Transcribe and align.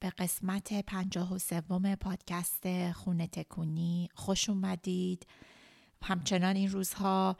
به 0.00 0.10
قسمت 0.10 0.84
پنجاه 0.86 1.34
و 1.34 1.38
سوم 1.38 1.94
پادکست 1.94 2.92
خونه 2.92 3.26
تکونی. 3.26 4.08
خوش 4.14 4.48
اومدید. 4.48 5.26
همچنان 6.02 6.56
این 6.56 6.70
روزها 6.70 7.36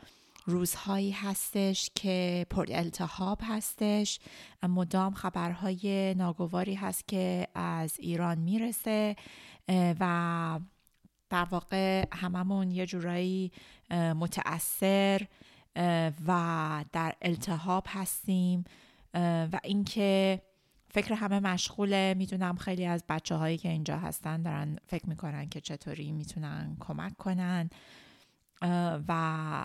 روزهایی 0.46 1.10
هستش 1.10 1.90
که 1.94 2.46
پر 2.50 2.66
التحاب 2.70 3.40
هستش. 3.42 4.18
مدام 4.62 5.14
خبرهای 5.14 6.14
ناگواری 6.14 6.74
هست 6.74 7.08
که 7.08 7.48
از 7.54 7.94
ایران 7.98 8.38
می‌رسه 8.38 9.16
و 9.68 10.60
در 11.30 11.44
واقع 11.44 12.06
هممون 12.12 12.70
یه 12.70 12.86
جورایی 12.86 13.52
متأثر 13.90 15.26
و 16.26 16.84
در 16.92 17.14
التحاب 17.22 17.86
هستیم. 17.88 18.64
و 19.52 19.60
اینکه 19.64 20.42
فکر 20.90 21.14
همه 21.14 21.40
مشغوله. 21.40 22.14
می‌دونم 22.18 22.56
خیلی 22.56 22.86
از 22.86 23.04
بچه 23.08 23.34
هایی 23.34 23.58
که 23.58 23.68
اینجا 23.68 23.98
هستن 23.98 24.42
دارن 24.42 24.76
فکر 24.86 25.08
می‌کنن 25.08 25.48
که 25.48 25.60
چطوری 25.60 26.12
می‌تونن 26.12 26.76
کمک 26.80 27.16
کنن. 27.16 27.70
و 29.08 29.64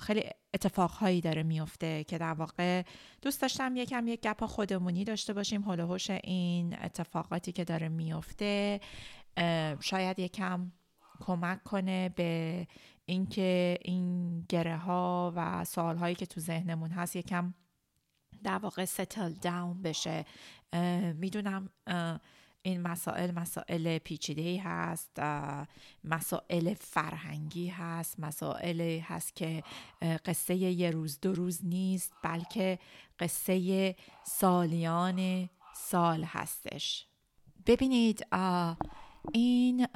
خیلی 0.00 0.24
اتفاقهایی 0.54 1.20
داره 1.20 1.42
میفته 1.42 2.04
که 2.04 2.18
در 2.18 2.32
واقع 2.32 2.82
دوست 3.22 3.42
داشتم 3.42 3.76
یکم 3.76 4.08
یک 4.08 4.20
گپ 4.20 4.44
خودمونی 4.46 5.04
داشته 5.04 5.32
باشیم 5.32 5.62
حول 5.62 5.98
این 6.24 6.76
اتفاقاتی 6.82 7.52
که 7.52 7.64
داره 7.64 7.88
میفته 7.88 8.80
شاید 9.80 10.18
یکم 10.18 10.72
کمک 11.20 11.62
کنه 11.62 12.08
به 12.08 12.66
اینکه 13.06 13.78
این 13.82 14.40
گره 14.48 14.76
ها 14.76 15.32
و 15.36 15.64
سوال 15.64 15.96
هایی 15.96 16.14
که 16.14 16.26
تو 16.26 16.40
ذهنمون 16.40 16.90
هست 16.90 17.16
یکم 17.16 17.54
در 18.44 18.58
واقع 18.58 18.84
ستل 18.84 19.32
داون 19.32 19.82
بشه. 19.82 20.24
می‌دونم 21.14 21.68
این 22.62 22.80
مسائل 22.80 23.30
مسائل 23.30 23.98
پیچیده 23.98 24.62
هست 24.62 25.18
مسائل 26.04 26.74
فرهنگی 26.74 27.68
هست 27.68 28.20
مسائل 28.20 29.00
هست 29.00 29.36
که 29.36 29.62
قصه 30.24 30.54
یه 30.54 30.90
روز 30.90 31.20
دو 31.20 31.32
روز 31.32 31.60
نیست 31.64 32.12
بلکه 32.22 32.78
قصه 33.18 33.96
سالیان 34.24 35.48
سال 35.74 36.24
هستش. 36.24 37.06
ببینید 37.66 38.26
این 39.32 39.86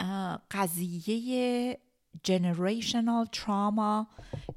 قضیه 0.50 1.78
جنریشنال 2.22 3.26
تراما 3.32 4.06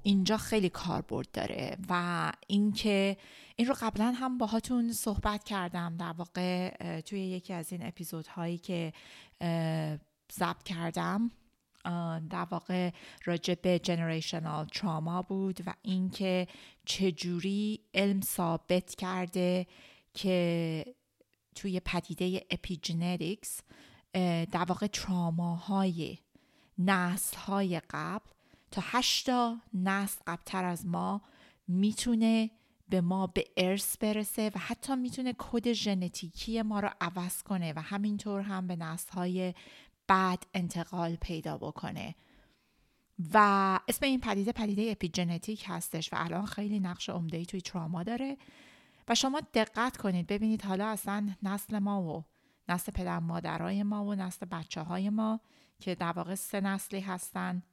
اینجا 0.04 0.38
خیلی 0.38 0.70
کاربرد 0.70 1.32
داره 1.32 1.78
و 1.90 2.32
اینکه 2.48 3.18
این 3.60 3.68
رو 3.68 3.76
قبلا 3.82 4.12
هم 4.12 4.38
باهاتون 4.38 4.94
صحبت 4.94 5.44
کردم 5.44 5.98
در 5.98 6.12
واقع 6.12 6.70
توی 7.02 7.20
یکی 7.20 7.54
از 7.54 7.72
این 7.72 7.86
اپیزودهایی 7.86 8.58
که 8.58 8.94
ضبط 10.32 10.64
کردم. 10.64 11.32
در 12.30 12.48
واقع 12.52 12.92
راجع 13.26 13.54
به 13.62 13.80
جنریشنال 13.80 14.66
تراما 14.66 15.22
بود 15.22 15.60
و 15.66 15.74
اینکه 15.82 16.48
چجوری 16.86 17.80
علم 17.94 18.22
ثابت 18.22 18.96
کرده 18.96 19.68
که 20.14 20.86
توی 21.56 21.80
پدیده 21.80 22.46
epigenetics 22.50 23.62
در 24.52 24.66
واقع 24.68 24.88
تراماهای 24.88 26.18
نسل 26.78 27.38
های 27.38 27.82
قبل 27.90 28.30
تا 28.72 28.82
هشتا 28.86 29.58
نسل 29.74 30.22
قبلتر 30.28 30.66
از 30.66 30.86
ما 30.86 31.22
می‌تونه 31.68 32.52
به 32.90 33.02
ما 33.02 33.28
به 33.28 33.46
ارث 33.58 33.98
برسه 33.98 34.52
و 34.56 34.60
حتی 34.60 34.96
می‌تونه 34.96 35.36
کد 35.38 35.74
ژنتیکی 35.74 36.62
ما 36.62 36.80
رو 36.80 36.90
عوض 37.02 37.44
کنه 37.44 37.74
و 37.76 37.82
همینطور 37.82 38.42
هم 38.42 38.68
به 38.68 38.76
نسل 38.76 39.12
های 39.12 39.54
بعد 40.08 40.46
انتقال 40.54 41.16
پیدا 41.16 41.58
بکنه. 41.58 42.16
و 43.34 43.80
اسم 43.88 44.06
این 44.06 44.20
پدیده 44.20 44.52
پدیده 44.52 44.88
اپیژنتیک 44.92 45.66
هستش 45.68 46.14
و 46.14 46.16
الان 46.20 46.46
خیلی 46.46 46.80
نقش 46.80 47.10
عمده 47.10 47.46
توی 47.46 47.62
تراما 47.62 48.04
داره. 48.04 48.38
و 49.08 49.16
شما 49.16 49.42
دقت 49.54 49.98
کنید 49.98 50.28
ببینید 50.28 50.66
حالا 50.66 50.88
اصلا 50.88 51.30
نسل 51.44 51.80
ما 51.80 52.04
و 52.04 52.26
نسل 52.70 52.92
پدر 52.92 53.20
مادرای 53.20 53.84
ما 53.84 54.06
و 54.06 54.16
نسل 54.16 54.46
بچه 54.46 54.82
های 54.82 55.10
ما 55.10 55.40
که 55.80 55.96
در 55.96 56.12
واقع 56.12 56.36
سه 56.36 56.62
نسلی 56.62 57.00
هستن. 57.00 57.64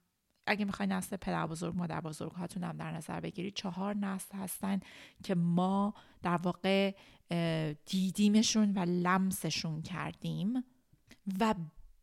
اگه 0.46 0.64
می‌خوای 0.64 0.88
نسل 0.88 1.16
پدر 1.16 1.46
بزرگ 1.46 1.76
مادر 1.76 2.00
بزرگ 2.00 2.32
هاتون 2.32 2.64
هم 2.64 2.76
در 2.76 2.90
نظر 2.90 3.20
بگیرید 3.20 3.54
چهار 3.54 3.96
نسل 3.96 4.38
هستن 4.38 4.80
که 5.24 5.34
ما 5.34 5.94
در 6.22 6.36
واقع 6.36 6.94
دیدیمشون 7.86 8.72
و 8.72 8.78
لمسشون 8.78 9.82
کردیم 9.82 10.64
و 11.40 11.54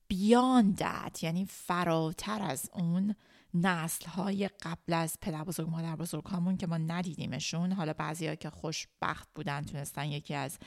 بیاندت 0.07 1.19
یعنی 1.23 1.45
فراتر 1.45 2.41
از 2.41 2.69
اون 2.73 3.15
نسل 3.53 4.05
های 4.09 4.47
قبل 4.47 4.93
از 4.93 5.17
پدر 5.21 5.43
بزرگ 5.43 5.69
مادر 5.69 5.95
بزرگ 5.95 6.23
همون 6.27 6.57
که 6.57 6.67
ما 6.67 6.77
ندیدیمشون. 6.77 7.71
حالا 7.71 7.93
بعضی 7.93 8.35
که 8.35 8.49
خوشبخت 8.49 9.29
بودن 9.35 9.61
تونستن 9.61 10.05
یکی 10.05 10.33
از 10.33 10.57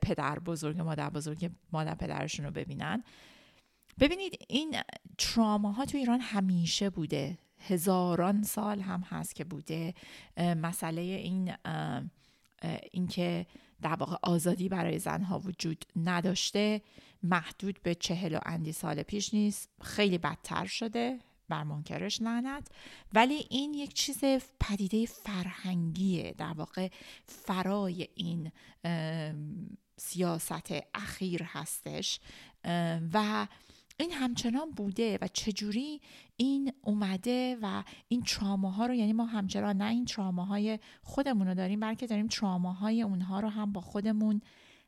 پدر 0.00 0.38
بزرگ 0.38 0.80
مادر 0.80 1.10
بزرگ 1.10 1.50
مادر 1.72 1.94
پدرشون 1.94 2.46
رو 2.46 2.52
ببینن. 2.52 3.04
ببینید 4.00 4.44
این 4.48 4.76
ها 5.46 5.84
تو 5.84 5.98
ایران 5.98 6.20
همیشه 6.20 6.90
بوده. 6.90 7.38
هزاران 7.58 8.42
سال 8.42 8.80
هم 8.80 9.00
هست 9.00 9.34
که 9.34 9.44
بوده. 9.44 9.94
مسئله 10.38 11.00
این 11.00 11.54
اینکه 12.92 13.46
در 13.82 13.94
واقع 13.94 14.16
آزادی 14.22 14.68
برای 14.68 14.98
زنها 14.98 15.38
وجود 15.38 15.84
نداشته 15.96 16.82
محدود 17.22 17.82
به 17.82 17.94
چهل 17.94 18.34
و 18.34 18.38
اندی 18.46 18.72
سال 18.72 19.02
پیش 19.02 19.34
نیست. 19.34 19.68
خیلی 19.82 20.18
بدتر 20.18 20.66
شده 20.66 21.18
بر 21.48 21.62
منکرش 21.62 22.22
لعنت. 22.22 22.68
ولی 23.12 23.46
این 23.50 23.74
یک 23.74 23.94
چیز 23.94 24.20
پدیده 24.60 25.06
فرهنگیه. 25.06 26.34
در 26.38 26.52
واقع 26.52 26.88
فرای 27.26 28.08
این 28.14 28.52
سیاست 29.96 30.72
اخیر 30.94 31.42
هستش. 31.42 32.20
و 33.12 33.46
این 33.96 34.10
همچنان 34.12 34.70
بوده 34.70 35.18
و 35.22 35.28
چجوری 35.32 36.00
این 36.36 36.72
اومده 36.82 37.56
و 37.62 37.84
این 38.08 38.22
تراماها 38.22 38.86
رو 38.86 38.94
یعنی 38.94 39.12
ما 39.12 39.24
همچنان 39.24 39.76
نه 39.76 39.90
این 39.90 40.04
تراماهای 40.04 40.78
خودمون 41.02 41.46
رو 41.46 41.54
داریم 41.54 41.80
بلکه 41.80 42.06
داریم 42.06 42.26
تراماهای 42.26 43.02
اونها 43.02 43.40
رو 43.40 43.48
هم 43.48 43.72
با 43.72 43.80
خودمون 43.80 44.40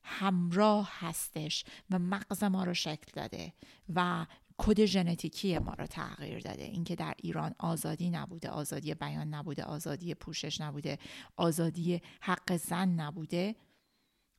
همراه 0.02 0.90
هستش 0.92 1.64
و 1.90 1.98
مغز 1.98 2.44
ما 2.44 2.64
رو 2.64 2.74
شکل 2.74 3.12
داده 3.12 3.52
و 3.94 4.26
کد 4.58 4.84
ژنتیکی 4.84 5.58
ما 5.58 5.74
رو 5.74 5.86
تغییر 5.86 6.38
داده. 6.38 6.64
اینکه 6.64 6.96
در 6.96 7.14
ایران 7.16 7.54
آزادی 7.58 8.10
نبوده 8.10 8.48
آزادی 8.48 8.94
بیان 8.94 9.34
نبوده 9.34 9.62
آزادی 9.64 10.14
پوشش 10.14 10.60
نبوده 10.60 10.98
آزادی 11.36 12.00
حق 12.20 12.56
زن 12.56 12.88
نبوده. 12.88 13.54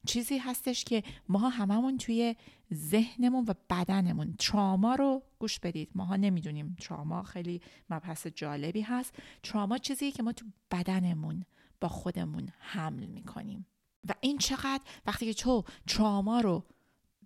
چیزی 0.05 0.37
هستش 0.37 0.83
که 0.83 1.03
ما 1.29 1.49
هممون 1.49 1.97
توی 1.97 2.35
ذهنمون 2.73 3.45
و 3.47 3.53
بدنمون 3.69 4.35
تراما 4.39 4.95
رو 4.95 5.23
گوش 5.39 5.59
بدید. 5.59 5.89
ماها 5.95 6.15
نمی‌دونیم 6.15 6.75
تراما 6.79 7.23
خیلی 7.23 7.61
مبحث 7.89 8.27
جالبی 8.27 8.81
هست. 8.81 9.15
تراما 9.43 9.77
چیزی 9.77 10.11
که 10.11 10.23
ما 10.23 10.31
تو 10.31 10.45
بدنمون 10.71 11.45
با 11.81 11.87
خودمون 11.87 12.49
حمل 12.59 13.05
می‌کنیم. 13.05 13.65
و 14.09 14.13
این 14.21 14.37
چقدر 14.37 14.81
وقتی 15.05 15.25
که 15.25 15.33
تو 15.33 15.63
تراما 15.87 16.41
رو 16.41 16.65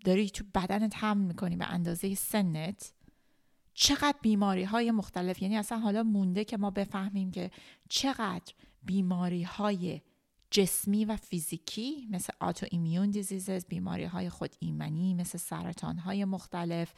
داری 0.06 0.30
تو 0.30 0.44
بدنت 0.56 0.94
حمل 0.98 1.26
می‌کنی 1.26 1.56
به 1.56 1.66
اندازه 1.66 2.16
سنت 2.16 2.94
چقدر 3.74 4.18
بیماری 4.22 4.64
های 4.64 4.92
مختلف 4.92 5.42
یعنی 5.42 5.58
اصلا 5.58 5.80
حالا 5.80 6.04
مونده 6.04 6.46
که 6.46 6.58
ما 6.58 6.72
بفهمیم 6.72 7.32
که 7.32 7.52
چقدر 7.90 8.54
بیماری 8.84 9.44
های 9.44 10.02
جسمی 10.52 11.06
و 11.06 11.16
فیزیکی 11.16 12.08
مثل 12.10 12.34
آتو 12.40 12.66
ایمیون 12.72 13.12
دیزیزز 13.12 13.66
بیماری 13.66 14.04
های 14.04 14.30
خود 14.30 14.56
ایمنی 14.60 15.14
مثل 15.14 15.38
سرطان 15.38 15.98
های 15.98 16.26
مختلف 16.26 16.94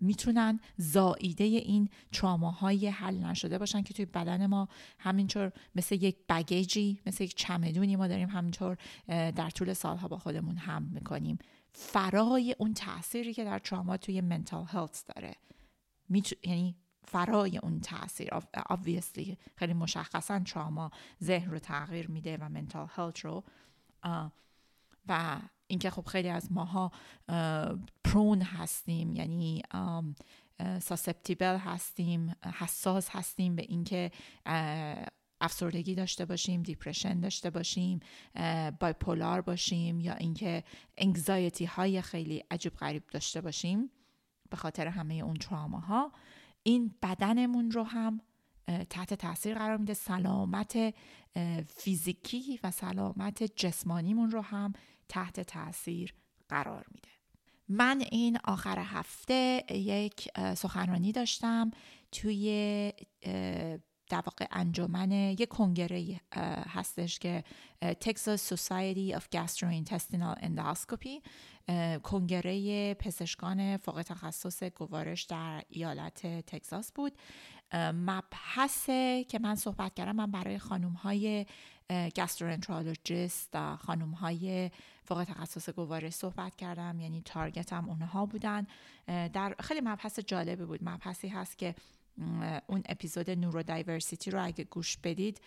می‌تونن 0.00 0.60
زائیده 0.76 1.44
این 1.44 1.88
تراماهای 2.12 2.88
حل 2.88 3.24
نشده 3.24 3.58
باشن 3.58 3.82
که 3.82 3.94
توی 3.94 4.04
بدن 4.04 4.46
ما 4.46 4.68
همینطور 4.98 5.52
مثل 5.74 5.94
یک 5.94 6.16
بگیجی 6.28 7.00
مثل 7.06 7.24
یک 7.24 7.34
چمدونی 7.34 7.96
ما 7.96 8.08
داریم 8.08 8.28
همینطور 8.28 8.76
در 9.08 9.50
طول 9.50 9.72
سالها 9.72 10.08
با 10.08 10.18
خودمون 10.18 10.56
هم 10.56 10.82
می‌کنیم. 10.82 11.38
فرای 11.72 12.56
اون 12.58 12.74
تأثیری 12.74 13.34
که 13.34 13.44
در 13.44 13.58
تراما 13.58 13.96
توی 13.96 14.20
منتال 14.20 14.64
هلت 14.68 15.04
داره. 15.14 15.34
یعنی 16.42 16.76
فرای 17.06 17.58
اون 17.58 17.80
تاثیر. 17.80 18.30
Obviously 18.56 19.36
خیلی 19.56 19.74
مشخصا 19.74 20.40
تراما 20.40 20.90
ذهن 21.22 21.50
رو 21.50 21.58
تغییر 21.58 22.10
میده 22.10 22.36
و 22.36 22.48
منتال 22.48 22.86
هلت 22.90 23.20
رو. 23.20 23.44
و 25.08 25.40
اینکه 25.66 25.90
خب 25.90 26.06
خیلی 26.06 26.28
از 26.28 26.52
ماها 26.52 26.92
پرون 28.04 28.42
هستیم 28.42 29.12
یعنی 29.12 29.62
ساسپتیبل 30.80 31.56
هستیم 31.56 32.36
حساس 32.58 33.08
هستیم 33.10 33.56
به 33.56 33.62
اینکه 33.62 34.10
افسردگی 35.40 35.94
داشته 35.94 36.24
باشیم 36.24 36.62
دیپرشن 36.62 37.20
داشته 37.20 37.50
باشیم 37.50 38.00
بایپولار 38.80 39.40
باشیم 39.40 40.00
یا 40.00 40.14
اینکه 40.14 40.64
انگزایتی 40.98 41.64
های 41.64 42.02
خیلی 42.02 42.44
عجیب 42.50 42.76
غریب 42.76 43.02
داشته 43.06 43.40
باشیم 43.40 43.90
به 44.50 44.56
خاطر 44.56 44.86
همه 44.86 45.14
اون 45.14 45.34
تراماها 45.34 46.12
این 46.66 46.94
بدنمون 47.02 47.70
رو 47.70 47.82
هم 47.82 48.20
تحت 48.90 49.14
تاثیر 49.14 49.58
قرار 49.58 49.76
میده. 49.76 49.94
سلامت 49.94 50.94
فیزیکی 51.76 52.60
و 52.62 52.70
سلامت 52.70 53.42
جسمانیمون 53.42 54.30
رو 54.30 54.40
هم 54.40 54.72
تحت 55.08 55.40
تاثیر 55.40 56.14
قرار 56.48 56.86
میده. 56.94 57.08
من 57.68 58.04
این 58.12 58.38
آخر 58.44 58.78
هفته 58.78 59.64
یک 59.70 60.28
سخنرانی 60.56 61.12
داشتم 61.12 61.70
توی 62.12 62.92
در 64.08 64.22
واقع 64.26 64.46
انجمن 64.50 65.12
یک 65.12 65.48
کنگره 65.48 66.20
هستش 66.68 67.18
که 67.18 67.44
Texas 67.84 68.40
Society 68.54 69.16
of 69.18 69.22
Gastrointestinal 69.36 70.40
Endoscopy 70.42 71.28
کنگره 72.02 72.94
پزشکان 72.94 73.76
فوق 73.76 74.02
تخصص 74.02 74.62
گوارش 74.62 75.22
در 75.22 75.62
ایالت 75.68 76.26
تگزاس 76.26 76.92
بود. 76.92 77.12
مبحث 77.74 78.86
که 79.28 79.38
من 79.40 79.54
صحبت 79.54 79.94
کردم 79.94 80.16
من 80.16 80.30
برای 80.30 80.58
خانوم 80.58 80.92
های 80.92 81.46
گسترونترالوجیست 82.16 83.76
خانوم 83.76 84.10
های 84.10 84.70
فوق 85.04 85.24
تخصص 85.24 85.70
گوارش 85.70 86.12
صحبت 86.12 86.56
کردم. 86.56 87.00
یعنی 87.00 87.22
تارگتم 87.22 87.88
اونها 87.88 88.26
بودن. 88.26 88.66
در 89.06 89.54
خیلی 89.60 89.80
مبحث 89.80 90.18
جالبی 90.20 90.64
بود. 90.64 90.80
مبحثی 90.82 91.28
هست 91.28 91.58
که 91.58 91.74
اون 92.66 92.82
اپیزود 92.86 93.30
نورو 93.30 93.62
دایورسیتی 93.62 94.30
رو 94.30 94.44
اگه 94.44 94.64
گوش 94.64 94.96
بدید 94.96 95.40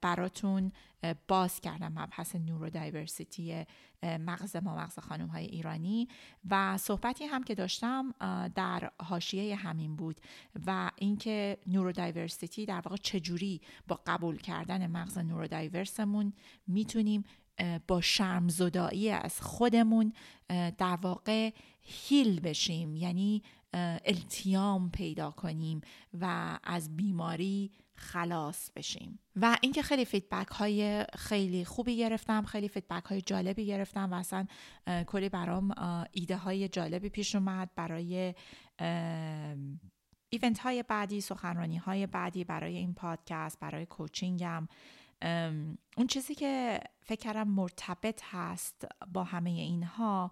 براتون 0.00 0.72
باز 1.28 1.60
کردم 1.60 1.92
مبحث 1.92 2.36
neurodiversity 2.36 3.66
مغز 4.02 4.56
ما 4.56 4.76
مغز 4.76 4.98
خانم 4.98 5.26
های 5.26 5.44
ایرانی. 5.44 6.08
و 6.50 6.78
صحبتی 6.78 7.24
هم 7.24 7.44
که 7.44 7.54
داشتم 7.54 8.14
در 8.54 8.90
حاشیه 9.02 9.56
همین 9.56 9.96
بود 9.96 10.20
و 10.66 10.90
اینکه 10.96 11.58
neurodiversity 11.66 12.66
در 12.66 12.80
واقع 12.80 12.96
چجوری 12.96 13.60
با 13.88 14.00
قبول 14.06 14.36
کردن 14.36 14.86
مغز 14.86 15.18
neurodiverse 15.18 15.46
مون 15.46 16.32
می‌تونیم 16.66 17.24
با 17.86 18.00
شرمزدایی 18.00 19.10
از 19.10 19.40
خودمون 19.40 20.12
در 20.78 20.98
واقع 21.02 21.50
heal 21.80 22.40
بشیم. 22.40 22.96
یعنی 22.96 23.42
التیام 23.74 24.90
پیدا 24.90 25.30
کنیم 25.30 25.80
و 26.20 26.58
از 26.64 26.96
بیماری 26.96 27.72
خلاص 27.94 28.70
بشیم. 28.76 29.18
و 29.36 29.56
اینکه 29.60 29.82
خیلی 29.82 30.04
feedback 30.04 30.48
های 30.48 31.04
خیلی 31.18 31.64
خوبی 31.64 31.96
گرفتم 31.96 32.42
خیلی 32.44 32.68
feedback 32.68 33.04
های 33.04 33.22
جالبی 33.22 33.66
گرفتم 33.66 34.12
و 34.12 34.14
اصلا 34.14 34.46
کلی 35.06 35.28
برام 35.28 35.74
ایده 36.12 36.36
های 36.36 36.68
جالبی 36.68 37.08
پیش 37.08 37.34
اومد 37.34 37.70
برای 37.76 38.34
ایونت 40.30 40.58
های 40.58 40.82
بعدی 40.82 41.20
سخنرانی 41.20 41.76
های 41.76 42.06
بعدی 42.06 42.44
برای 42.44 42.76
این 42.76 42.94
پادکست 42.94 43.60
برای 43.60 43.86
کوچینگم. 43.86 44.68
اون 45.96 46.06
چیزی 46.08 46.34
که 46.34 46.80
فکر 47.00 47.44
مرتبط 47.44 48.22
هست 48.24 48.86
با 49.12 49.24
همه 49.24 49.50
اینها 49.50 50.30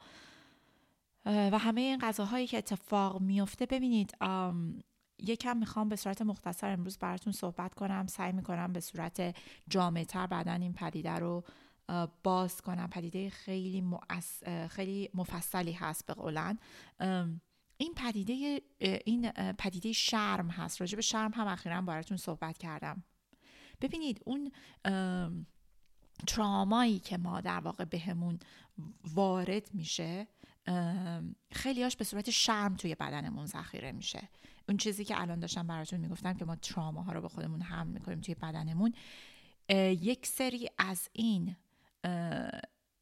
و 1.28 1.58
همه 1.58 1.80
این 1.80 1.98
غذاهایی 1.98 2.46
که 2.46 2.58
اتفاق 2.58 3.20
میفته 3.20 3.66
ببینید 3.66 4.16
یکم 5.18 5.56
می‌خوام 5.56 5.88
به 5.88 5.96
صورت 5.96 6.22
مختصر 6.22 6.70
امروز 6.70 6.98
براتون 6.98 7.32
صحبت 7.32 7.74
کنم. 7.74 8.06
سعی 8.06 8.32
می‌کنم 8.32 8.72
به 8.72 8.80
صورت 8.80 9.36
جامعتر 9.68 10.26
بعدا 10.26 10.52
این 10.52 10.72
پدیده 10.72 11.12
رو 11.12 11.44
باز 12.22 12.60
کنم. 12.60 12.88
پدیده 12.90 13.30
خیلی, 13.30 13.84
خیلی 14.68 15.10
مفصلی 15.14 15.72
هست 15.72 16.06
به 16.06 16.14
قولن. 16.14 16.58
این 17.76 17.94
پدیده 17.96 18.62
این 18.80 19.30
پدیده 19.58 19.92
شرم 19.92 20.48
هست. 20.50 20.80
راجع 20.80 20.96
به 20.96 21.02
شرم 21.02 21.32
هم 21.34 21.46
اخیرا 21.46 21.82
براتون 21.82 22.16
صحبت 22.16 22.58
کردم. 22.58 23.04
ببینید 23.80 24.22
اون 24.26 24.52
ترامایی 26.26 26.98
که 26.98 27.18
ما 27.18 27.40
در 27.40 27.60
واقع 27.60 27.84
بهمون 27.84 28.38
وارد 29.14 29.74
میشه 29.74 30.26
خیلیاش 31.52 31.96
به 31.96 32.04
صورت 32.04 32.30
شرم 32.30 32.76
توی 32.76 32.94
بدنمون 32.94 33.46
ذخیره 33.46 33.92
میشه. 33.92 34.28
اون 34.68 34.76
چیزی 34.76 35.04
که 35.04 35.20
الان 35.20 35.40
داشتم 35.40 35.66
براتون 35.66 36.00
می‌گفتم 36.00 36.34
که 36.34 36.44
ما 36.44 36.56
تراماها 36.56 37.12
رو 37.12 37.20
به 37.20 37.28
خودمون 37.28 37.62
هم 37.62 37.86
می‌کنیم 37.86 38.20
توی 38.20 38.34
بدنمون 38.34 38.92
یک 40.00 40.26
سری 40.26 40.68
از 40.78 41.08
این 41.12 41.56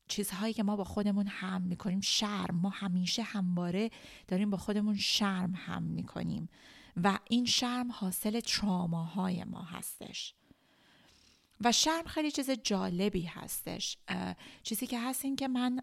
چیزهایی 0.09 0.55
که 0.55 0.62
ما 0.62 0.76
با 0.76 0.85
خودمون 0.85 1.26
هم 1.26 1.62
می‌کنیم 1.62 2.00
شرم. 2.00 2.57
ما 2.57 2.69
همیشه 2.69 3.23
همواره 3.23 3.90
داریم 4.29 4.50
با 4.50 4.57
خودمون 4.57 4.97
شرم 4.97 5.55
هم 5.57 5.83
می‌کنیم 5.83 6.49
و 6.97 7.19
این 7.31 7.45
شرم 7.45 7.93
حاصل 7.93 8.40
تراماهای 8.40 9.45
ما 9.45 9.62
هستش. 9.62 10.35
و 11.61 11.73
شرم 11.73 12.05
خیلی 12.05 12.31
چیز 12.31 12.50
جالبی 12.50 13.23
هستش. 13.23 13.99
چیزی 14.62 14.87
که 14.87 15.00
هست 15.00 15.25
این 15.25 15.37
که 15.37 15.49
من 15.49 15.81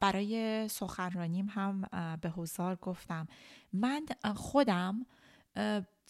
برای 0.00 0.68
سخنرانیم 0.68 1.46
هم 1.50 1.80
به 2.20 2.28
حضار 2.30 2.76
گفتم. 2.76 3.28
من 3.72 4.06
خودم 4.36 5.06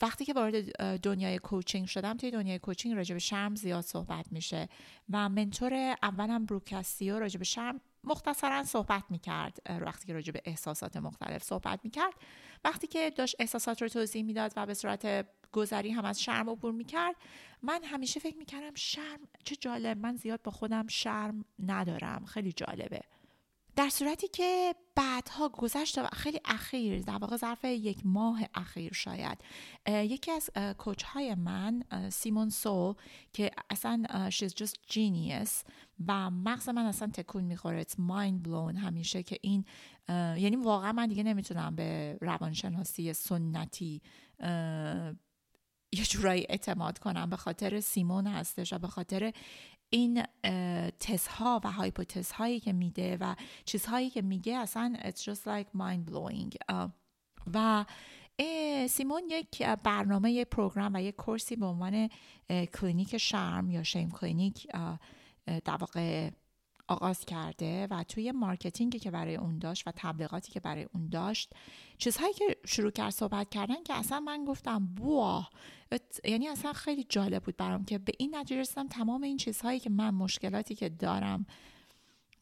وقتی 0.02 0.24
که 0.24 0.32
وارد 0.32 0.76
دنیای 0.98 1.38
کوچینگ 1.38 1.86
شدم 1.86 2.16
توی 2.16 2.30
دنیای 2.30 2.58
کوچینگ 2.58 2.94
راجع 2.94 3.14
به 3.14 3.18
شرم 3.18 3.54
زیاد 3.54 3.84
صحبت 3.84 4.32
میشه 4.32 4.68
و 5.10 5.28
منتور 5.28 5.96
اولم 6.02 6.46
بروکستیو 6.46 7.18
راجع 7.18 7.38
به 7.38 7.44
شرم 7.44 7.80
مختصرا 8.04 8.64
صحبت 8.64 9.02
می‌کرد 9.10 9.58
وقتی 9.80 10.06
که 10.06 10.12
راجع 10.12 10.32
به 10.32 10.42
احساسات 10.44 10.96
مختلف 10.96 11.42
صحبت 11.42 11.80
می‌کرد. 11.84 12.14
وقتی 12.64 12.86
که 12.86 13.10
داشت 13.10 13.36
احساسات 13.38 13.82
رو 13.82 13.88
توضیح 13.88 14.22
می‌داد 14.22 14.52
و 14.56 14.66
به 14.66 14.74
صورت 14.74 15.26
گذری 15.52 15.90
هم 15.90 16.04
از 16.04 16.22
شرم 16.22 16.50
عبور 16.50 16.72
می‌کرد 16.72 17.16
من 17.62 17.84
همیشه 17.84 18.20
فکر 18.20 18.36
می‌کردم 18.36 18.74
شرم 18.74 19.18
چه 19.44 19.56
جالب 19.56 19.98
من 19.98 20.16
زیاد 20.16 20.42
با 20.42 20.50
خودم 20.50 20.86
شرم 20.86 21.44
ندارم 21.66 22.24
خیلی 22.24 22.52
جالبه. 22.52 23.00
در 23.76 23.88
صورتی 23.88 24.28
که 24.28 24.74
بعدها 24.94 25.48
گذشت 25.48 25.98
و 25.98 26.06
خیلی 26.12 26.40
اخیر 26.44 27.02
در 27.02 27.16
واقع 27.16 27.36
ظرف 27.36 27.64
یک 27.64 28.00
ماه 28.04 28.40
اخیر 28.54 28.92
شاید 28.92 29.38
یکی 29.88 30.30
از 30.30 30.50
کوچ 30.78 31.02
های 31.02 31.34
من 31.34 31.84
سیمون 32.10 32.50
سو 32.50 32.96
که 33.32 33.50
اصلا 33.70 34.02
she's 34.30 34.52
just 34.52 34.92
genius 34.92 35.50
و 36.06 36.30
مغز 36.30 36.68
من 36.68 36.86
اصلا 36.86 37.10
تکون 37.14 37.44
می‌خوره 37.44 37.84
it's 37.84 37.94
mind 37.94 38.48
blown 38.48 38.76
همیشه 38.76 39.22
که 39.22 39.38
این 39.42 39.64
یعنی 40.08 40.56
واقعا 40.56 40.92
من 40.92 41.06
دیگه 41.06 41.22
نمی‌تونم 41.22 41.76
به 41.76 42.18
روانشناسی 42.20 43.12
سنتی 43.12 44.02
یه 45.92 46.04
جورایی 46.04 46.46
اعتماد 46.48 46.98
کنم 46.98 47.30
به 47.30 47.36
خاطر 47.36 47.80
سیمون 47.80 48.26
هستش 48.26 48.72
و 48.72 48.78
به 48.78 48.88
خاطر 48.88 49.32
این 49.94 50.22
تزها 51.00 51.60
و 51.64 51.72
هایپوتز 51.72 52.32
هایی 52.32 52.60
که 52.60 52.72
میده 52.72 53.16
و 53.20 53.34
چیزهایی 53.64 54.10
که 54.10 54.22
میگه 54.22 54.56
اصلا 54.56 54.96
it's 54.98 55.20
just 55.20 55.44
like 55.46 55.78
mind 55.78 56.12
blowing. 56.12 56.76
و 57.54 57.84
سیمون 58.88 59.22
یک 59.30 59.62
برنامه 59.62 60.32
یک 60.32 60.48
program 60.48 60.94
و 60.94 61.02
یک 61.02 61.16
course 61.16 61.51
ی 61.51 61.56
به 61.56 61.66
عنوان 61.66 62.08
کلینیک 62.74 63.18
شرم 63.18 63.70
یا 63.70 63.82
shame 63.82 64.10
clinic 64.10 64.66
در 65.46 65.76
واقع 65.76 66.30
آغاز 66.88 67.24
کرده 67.24 67.86
و 67.90 68.04
توی 68.04 68.32
marketing 68.32 68.92
ی 68.92 68.98
که 68.98 69.10
برای 69.10 69.36
اون 69.36 69.58
داشت 69.58 69.88
و 69.88 69.92
تبلیغاتی 69.96 70.52
که 70.52 70.60
برای 70.60 70.86
اون 70.94 71.08
داشت 71.08 71.52
چیزهایی 71.98 72.34
که 72.34 72.56
شروع 72.66 72.90
کرد 72.90 73.10
صحبت 73.10 73.50
کردن 73.50 73.82
که 73.84 73.94
اصلا 73.94 74.20
من 74.20 74.44
گفتم 74.44 74.86
بواه 74.86 75.50
یعنی 76.24 76.48
اصلا 76.48 76.72
خیلی 76.72 77.04
جالب 77.04 77.42
بود 77.42 77.56
برام 77.56 77.84
که 77.84 77.98
به 77.98 78.12
این 78.18 78.34
نتیجه 78.36 78.60
رسیدم 78.60 78.88
تمام 78.88 79.22
این 79.22 79.36
چیزهایی 79.36 79.80
که 79.80 79.90
من 79.90 80.10
مشکلاتی 80.14 80.74
که 80.74 80.88
دارم 80.88 81.46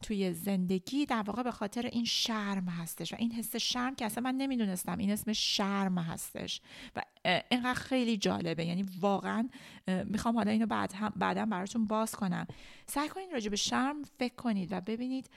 توی 0.01 0.33
زندگی 0.33 1.05
در 1.05 1.21
واقع 1.21 1.43
به 1.43 1.51
خاطر 1.51 1.85
این 1.85 2.05
شرم 2.05 2.69
هستش 2.69 3.13
و 3.13 3.15
این 3.19 3.31
حس 3.31 3.55
شرم 3.55 3.95
که 3.95 4.05
اصلا 4.05 4.23
من 4.23 4.35
نمی‌دونستم. 4.35 4.97
این 4.97 5.11
اسم 5.11 5.33
شرم 5.33 5.97
هستش 5.97 6.61
و 6.95 7.01
اینقدر 7.25 7.73
خیلی 7.73 8.17
جالبه. 8.17 8.65
یعنی 8.65 8.85
واقعا 8.99 9.49
می‌خوام 10.05 10.35
حالا 10.35 10.51
اینو 10.51 10.65
بعد 10.65 10.93
هم 10.93 11.13
بعدا 11.15 11.45
براتون 11.45 11.87
باز 11.87 12.15
کنم. 12.15 12.47
سعی 12.87 13.09
کنید 13.09 13.33
راجع 13.33 13.49
به 13.49 13.55
شرم 13.55 14.03
فکر 14.03 14.35
کنید 14.35 14.71
و 14.71 14.81
ببینید 14.81 15.29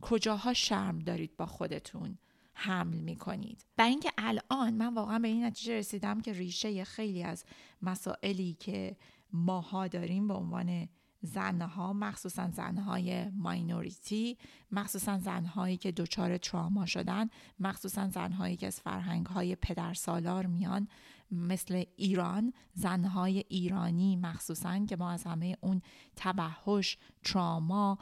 کجاها 0.00 0.52
شرم 0.52 0.98
دارید 0.98 1.36
با 1.36 1.46
خودتون 1.46 2.18
حمل 2.54 2.96
می 2.96 3.16
کنید 3.16 3.64
برای 3.76 3.90
اینکه 3.90 4.12
الان 4.18 4.74
من 4.74 4.94
واقعا 4.94 5.18
به 5.18 5.28
این 5.28 5.44
نتیجه 5.44 5.78
رسیدم 5.78 6.20
که 6.20 6.32
ریشه 6.32 6.84
خیلی 6.84 7.22
از 7.22 7.44
مسائلی 7.82 8.56
که 8.60 8.96
ماها 9.32 9.88
داریم 9.88 10.28
به 10.28 10.34
عنوان 10.34 10.88
زنها 11.24 11.92
مخصوصا 11.92 12.50
زنهای 12.50 13.30
ماینوریتی 13.30 14.38
مخصوصا 14.70 15.18
زنهایی 15.18 15.76
که 15.76 15.92
دچار 15.92 16.38
تراما 16.38 16.86
شدن 16.86 17.28
مخصوصا 17.60 18.08
زنهایی 18.08 18.56
که 18.56 18.66
از 18.66 18.80
فرهنگهای 18.80 19.56
پدر 19.56 19.94
سالار 19.94 20.46
میان 20.46 20.88
مثل 21.30 21.84
ایران 21.96 22.52
زنهای 22.74 23.44
ایرانی 23.48 24.16
مخصوصا 24.16 24.86
که 24.86 24.96
ما 24.96 25.10
از 25.10 25.24
همه 25.24 25.56
اون 25.60 25.82
تبهش 26.16 26.98
تراما 27.24 27.98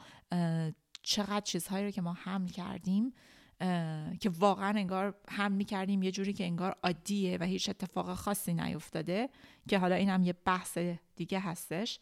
چقدر 1.01 1.41
چیزهایی 1.41 1.85
رو 1.85 1.91
که 1.91 2.01
ما 2.01 2.13
حمل 2.13 2.47
کردیم 2.47 3.13
که 4.19 4.29
واقعا 4.39 4.69
انگار 4.69 5.15
حمل 5.29 5.55
می‌کردیم 5.55 6.03
یه 6.03 6.11
جوری 6.11 6.33
که 6.33 6.43
انگار 6.43 6.75
عادیه 6.83 7.37
و 7.37 7.43
هیچ 7.43 7.69
اتفاق 7.69 8.13
خاصی 8.13 8.53
نیفتاده 8.53 9.29
که 9.67 9.79
حالا 9.79 9.95
این 9.95 10.09
هم 10.09 10.23
یه 10.23 10.33
بحث 10.45 10.77
دیگه 11.15 11.39
هستش. 11.39 11.99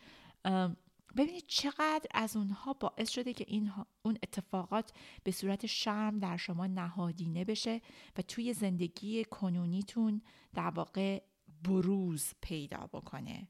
ببینید 1.18 1.44
چقدر 1.48 2.08
از 2.12 2.36
اونها 2.36 2.74
باعث 2.74 3.10
شده 3.10 3.34
که 3.34 3.46
این 3.48 3.72
اون 4.01 4.18
اتفاقات 4.24 4.91
به 5.24 5.32
صورت 5.32 5.65
شرم 5.65 6.20
در 6.20 6.38
شما 6.38 6.68
نهادینه 6.68 7.46
بشه 7.46 7.82
و 8.18 8.22
توی 8.22 8.53
زندگی 8.53 9.25
کنونیتون 9.25 10.22
در 10.53 10.70
واقع 10.70 11.22
بروز 11.63 12.34
پیدا 12.41 12.89
بکنه. 12.94 13.48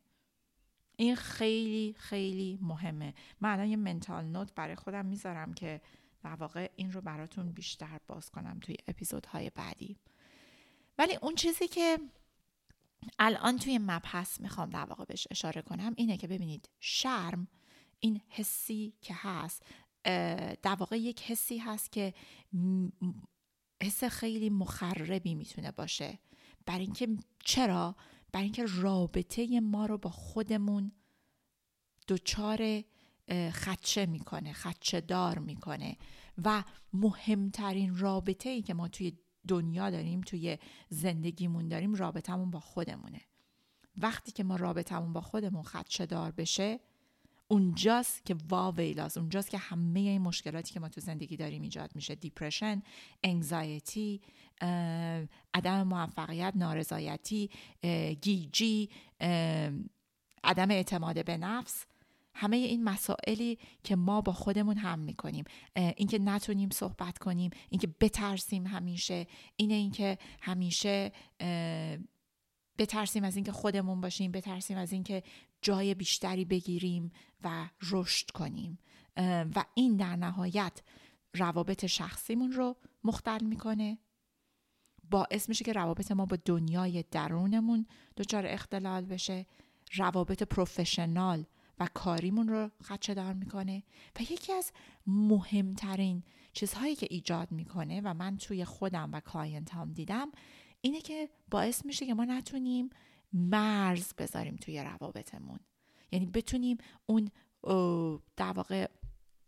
این 0.96 1.16
خیلی 1.16 1.96
خیلی 1.98 2.60
مهمه. 2.62 3.14
من 3.42 3.54
الان 3.54 3.68
یه 3.68 3.76
منتال 3.76 4.26
نوت 4.26 4.56
برای 4.56 4.76
خودم 4.76 5.06
می‌ذارم 5.06 5.54
که 5.54 5.82
در 6.24 6.36
واقع 6.36 6.70
این 6.76 6.92
رو 6.92 7.02
براتون 7.02 7.52
بیشتر 7.52 8.00
باز 8.08 8.30
کنم 8.30 8.60
توی 8.62 8.76
اپیزودهای 8.88 9.50
بعدی. 9.50 9.98
ولی 10.98 11.18
اون 11.22 11.36
چیزی 11.36 11.68
که 11.68 12.00
الان 13.20 13.58
توی 13.58 13.78
مبحث 13.78 14.42
می‌خوام 14.42 14.70
در 14.70 14.86
واقع 14.86 15.06
بهش 15.06 15.28
اشاره 15.32 15.62
کنم. 15.62 15.94
اینه 15.98 16.18
که 16.18 16.28
ببینید 16.28 16.70
شرم 16.80 17.48
این 18.00 18.22
حسی 18.30 18.94
که 19.02 19.14
هست 19.18 19.64
در 20.62 20.76
واقع 20.80 21.00
یک 21.00 21.22
حسی 21.22 21.58
هست 21.58 21.92
که 21.92 22.14
حس 23.84 24.04
خیلی 24.04 24.50
مخربی 24.50 25.36
می‌تونه 25.36 25.72
باشه. 25.72 26.20
بر 26.66 26.80
اینکه 26.80 27.08
چرا؟ 27.46 27.96
بر 28.32 28.42
اینکه 28.42 28.66
رابطه 28.66 29.60
ما 29.60 29.86
رو 29.86 29.98
با 29.98 30.10
خودمون 30.10 30.92
دچار 32.08 32.84
خدشه 33.54 34.06
می‌کنه 34.06 34.54
خدشه 34.54 35.02
دار 35.02 35.40
می‌کنه. 35.40 35.98
و 36.46 36.64
مهمترین 36.94 37.98
رابطه 37.98 38.50
ای 38.50 38.62
که 38.62 38.74
ما 38.74 38.88
توی 38.88 39.14
دنیا 39.48 39.90
داریم 39.90 40.22
توی 40.22 40.58
زندگیمون 40.90 41.68
داریم 41.68 41.94
رابطمون 41.94 42.52
با 42.52 42.60
خودمونه. 42.60 43.22
وقتی 43.98 44.32
که 44.32 44.44
ما 44.44 44.56
رابطمون 44.56 45.14
با 45.14 45.22
خودمون 45.22 45.64
خدشه 45.64 46.06
دار 46.06 46.32
بشه 46.32 46.80
اونجاست 47.48 48.26
که 48.26 48.36
واویلاز 48.50 49.18
اونجاست 49.18 49.50
که 49.50 49.58
همه 49.58 50.00
این 50.00 50.22
مشکلاتی 50.22 50.74
که 50.74 50.80
ما 50.80 50.90
تو 50.90 51.02
زندگی 51.02 51.38
داریم 51.38 51.62
ایجاد 51.62 51.96
میشه. 51.96 52.16
دیپرشن 52.16 52.82
انگزایتی 53.24 54.22
عدم 55.54 55.84
موفقیت 55.84 56.54
نارضایتی 56.56 57.50
گیجی 58.22 58.90
عدم 60.44 60.72
اعتماد 60.72 61.26
به 61.26 61.38
نفس. 61.38 61.86
همه 62.34 62.58
این 62.58 62.84
مسائلی 62.84 63.60
که 63.84 63.96
ما 63.96 64.22
با 64.22 64.34
خودمون 64.34 64.78
هم 64.78 65.00
می‌کنیم. 65.00 65.46
اینکه 65.76 66.20
نتونیم 66.20 66.70
صحبت 66.70 67.18
کنیم 67.18 67.52
اینکه 67.70 67.88
بترسیم 67.88 68.68
همیشه 68.68 69.28
اینه 69.56 69.74
اینکه 69.74 70.18
همیشه 70.42 71.12
بترسیم 72.78 73.24
از 73.24 73.36
اینکه 73.36 73.52
خودمون 73.52 74.02
باشیم 74.02 74.32
بترسیم 74.32 74.78
از 74.78 74.92
اینکه 74.92 75.24
جای 75.62 75.94
بیشتری 75.94 76.46
بگیریم 76.46 77.12
و 77.44 77.70
رشد 77.92 78.32
کنیم. 78.32 78.80
و 79.56 79.66
این 79.74 79.96
در 79.96 80.16
نهایت 80.16 80.82
روابط 81.36 81.86
شخصیمون 81.86 82.52
رو 82.52 82.76
مختل 83.04 83.44
می‌کنه. 83.44 83.98
باعث 85.10 85.50
میشه 85.50 85.66
که 85.66 85.74
روابط 85.74 86.12
ما 86.12 86.26
با 86.26 86.38
دنیای 86.46 87.04
درونمون 87.12 87.86
دچار 88.18 88.46
اختلال 88.48 89.06
بشه. 89.06 89.46
روابط 89.96 90.44
پروفشنال 90.44 91.46
و 91.82 91.88
کاریمون 91.94 92.48
رو 92.48 92.70
خدشه 92.84 93.14
دار 93.14 93.34
می‌کنه 93.34 93.84
و 94.20 94.22
یکی 94.22 94.54
از 94.54 94.72
مهمترین 95.08 96.24
چیزهایی 96.54 96.96
که 96.96 97.08
ایجاد 97.10 97.52
می‌کنه 97.52 98.02
و 98.04 98.14
من 98.14 98.38
توی 98.38 98.66
خودم 98.66 99.10
و 99.14 99.20
client 99.20 99.74
هام 99.74 99.94
دیدم 99.94 100.32
اینه 100.82 101.02
که 101.02 101.30
باعث 101.52 101.86
میشه 101.86 102.06
که 102.06 102.14
ما 102.14 102.26
نتونیم 102.26 102.90
مرز 103.34 104.14
بذاریم 104.14 104.56
توی 104.56 104.84
روابطمون. 104.84 105.60
یعنی 106.12 106.26
بتونیم 106.26 106.78
اون 107.06 107.30
در 108.38 108.52
واقع 108.52 108.88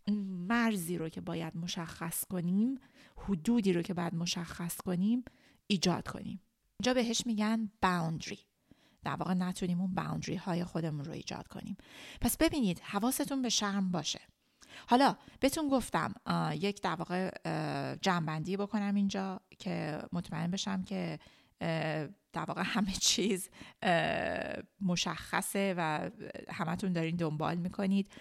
اون 0.08 0.18
مرزی 0.24 0.98
رو 0.98 1.10
که 1.10 1.22
باید 1.22 1.58
مشخص 1.58 2.26
کنیم 2.26 2.80
حدودی 3.18 3.74
رو 3.74 3.82
که 3.82 3.94
باید 3.94 4.16
مشخص 4.16 4.78
کنیم 4.78 5.24
ایجاد 5.68 6.08
کنیم. 6.08 6.42
اینجا 6.80 6.94
بهش 6.94 7.24
میگن 7.26 7.72
boundary 7.82 8.40
در 9.04 9.16
واقع 9.16 9.34
نتونیم 9.34 9.82
اون 9.82 9.96
boundary 9.96 10.36
های 10.36 10.64
خودمون 10.64 11.06
رو 11.06 11.12
ایجاد 11.12 11.48
کنیم. 11.48 11.78
پس 12.22 12.38
ببینید 12.38 12.80
حواستون 12.80 13.42
به 13.42 13.50
شرم 13.50 13.92
باشه. 13.92 14.20
حالا 14.88 15.16
بهتون 15.40 15.70
گفتم 15.70 16.14
یک 16.54 16.82
در 16.82 16.96
واقع 16.96 17.32
جنبندی 18.02 18.58
بکنم 18.58 18.96
اینجا 18.96 19.42
که 19.60 20.02
مطمئن 20.14 20.52
بشم 20.52 20.84
که 20.84 21.20
در 22.34 22.46
واقع 22.48 22.62
همه 22.66 22.92
چیز 22.92 23.50
مشخصه 24.82 25.76
و 25.78 26.10
همتون 26.50 26.94
دارین 26.94 27.16
دنبال 27.16 27.58
می‌کنید. 27.58 28.12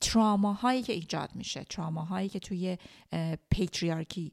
تراماهایی 0.00 0.82
که 0.82 0.92
ایجاد 0.92 1.30
میشه 1.34 1.64
تراماهایی 1.64 2.28
که 2.28 2.38
توی 2.38 2.78
پیتریارکی 3.50 4.32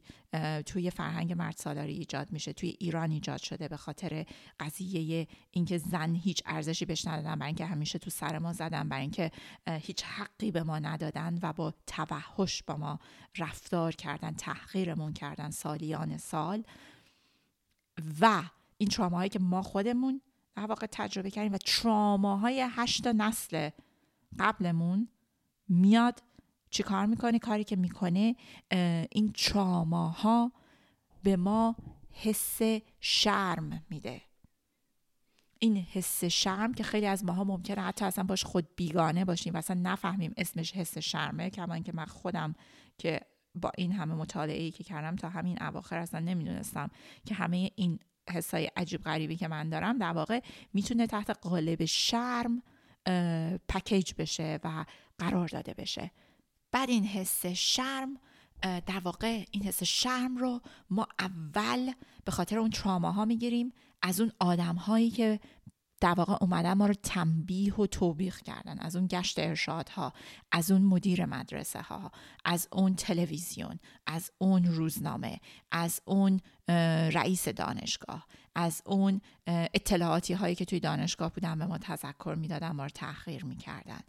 توی 0.66 0.90
فرهنگ 0.90 1.32
مرد 1.32 1.56
سالاری 1.56 1.92
ایجاد 1.92 2.32
میشه 2.32 2.52
توی 2.52 2.76
ایران 2.78 3.10
ایجاد 3.10 3.42
شده 3.42 3.68
به 3.68 3.76
خاطر 3.76 4.26
قضیه 4.60 5.26
اینکه 5.50 5.78
زن 5.78 6.14
هیچ 6.14 6.42
ارزشی 6.46 6.84
بهش 6.84 7.06
ندادن 7.06 7.34
برای 7.34 7.46
اینکه 7.46 7.66
همیشه 7.66 7.98
تو 7.98 8.10
سر 8.10 8.38
ما 8.38 8.52
زدن 8.52 8.88
برای 8.88 9.02
اینکه 9.02 9.30
هیچ 9.66 10.02
حقی 10.02 10.50
به 10.50 10.62
ما 10.62 10.78
ندادن 10.78 11.38
و 11.42 11.52
با 11.52 11.74
توحش 11.86 12.62
با 12.62 12.76
ما 12.76 12.98
رفتار 13.38 13.92
کردن 13.92 14.32
تحقیرمون 14.32 15.12
کردن 15.12 15.50
سالیان 15.50 16.18
سال. 16.18 16.64
و 18.20 18.42
این 18.78 18.88
تراماهایی 18.88 19.30
که 19.30 19.38
ما 19.38 19.62
خودمون 19.62 20.20
در 20.56 20.66
واقع 20.66 20.86
تجربه 20.92 21.30
کردیم 21.30 21.52
و 21.52 21.58
تراماهای 21.58 22.66
هشت 22.70 23.06
نسل 23.06 23.70
قبلمون 24.38 25.08
میاد 25.68 26.22
چی 26.70 26.82
کار 26.82 27.06
می‌کنه؟ 27.06 27.38
کاری 27.38 27.64
که 27.64 27.76
می‌کنه 27.76 28.36
این 29.10 29.32
تراماها 29.32 30.52
به 31.22 31.36
ما 31.36 31.76
حس 32.12 32.60
شرم 33.00 33.84
میده. 33.90 34.20
این 35.58 35.76
حس 35.76 36.24
شرم 36.24 36.74
که 36.74 36.82
خیلی 36.82 37.06
از 37.06 37.24
ماها 37.24 37.44
ممکنه 37.44 37.82
حتی 37.82 38.04
اصلا 38.04 38.24
باش 38.24 38.44
خود 38.44 38.68
بیگانه 38.76 39.24
باشیم 39.24 39.54
و 39.54 39.56
اصلا 39.56 39.80
نفهمیم 39.82 40.34
اسمش 40.36 40.72
حس 40.72 40.98
شرمه 40.98 41.50
کما 41.50 41.74
اینکه 41.74 41.92
من 41.94 42.04
خودم 42.04 42.54
که 42.98 43.20
با 43.54 43.72
این 43.78 43.92
همه 43.92 44.14
مطالعه 44.14 44.62
ای 44.62 44.70
که 44.70 44.84
کردم 44.84 45.16
تا 45.16 45.28
همین 45.28 45.62
اواخر 45.62 45.98
اصلا 45.98 46.20
نمی‌دونستم 46.20 46.90
که 47.26 47.34
همه 47.34 47.70
این 47.74 47.98
حسای 48.30 48.70
عجیب 48.76 49.02
غریبی 49.02 49.36
که 49.36 49.48
من 49.48 49.68
دارم 49.68 49.98
در 49.98 50.12
واقع 50.12 50.40
می‌تونه 50.72 51.06
تحت 51.06 51.30
قالب 51.30 51.84
شرم 51.84 52.62
پکیج 53.68 54.12
بشه 54.18 54.60
و 54.64 54.84
قرار 55.18 55.48
داده 55.48 55.74
بشه. 55.74 56.10
بعد 56.72 56.90
این 56.90 57.04
حس 57.04 57.46
شرم 57.46 58.16
در 58.62 59.00
واقع 59.04 59.44
این 59.50 59.62
حس 59.62 59.82
شرم 59.82 60.36
رو 60.36 60.60
ما 60.90 61.06
اول 61.18 61.92
به 62.24 62.32
خاطر 62.32 62.58
اون 62.58 62.70
تراما 62.70 63.12
ها 63.12 63.24
می‌گیریم. 63.24 63.72
از 64.02 64.20
اون 64.20 64.32
آدم 64.38 64.74
هایی 64.74 65.10
که 65.10 65.40
در 66.00 66.12
واقع 66.12 66.36
اومدن 66.40 66.72
ما 66.72 66.86
رو 66.86 66.94
تنبیه 66.94 67.74
و 67.74 67.86
توبیخ 67.86 68.40
کردن. 68.40 68.78
از 68.78 68.96
اون 68.96 69.06
گشت 69.10 69.38
ارشادها 69.38 70.12
از 70.52 70.70
اون 70.70 70.82
مدیر 70.82 71.26
مدرسه 71.26 71.82
ها 71.82 72.12
از 72.44 72.68
اون 72.72 72.94
تلویزیون 72.94 73.78
از 74.06 74.30
اون 74.38 74.64
روزنامه 74.64 75.40
از 75.70 76.00
اون 76.04 76.40
رئیس 77.12 77.48
دانشگاه 77.48 78.26
از 78.54 78.82
اون 78.86 79.20
اطلاعاتی 79.46 80.34
هایی 80.34 80.54
که 80.54 80.64
توی 80.64 80.80
دانشگاه 80.80 81.32
بودن 81.32 81.58
به 81.58 81.66
ما 81.66 81.78
تذکر 81.78 82.34
می‌دادن 82.38 82.70
ما 82.70 82.82
رو 82.82 82.90
تحقیر 82.90 83.44
می‌کردن. 83.44 84.00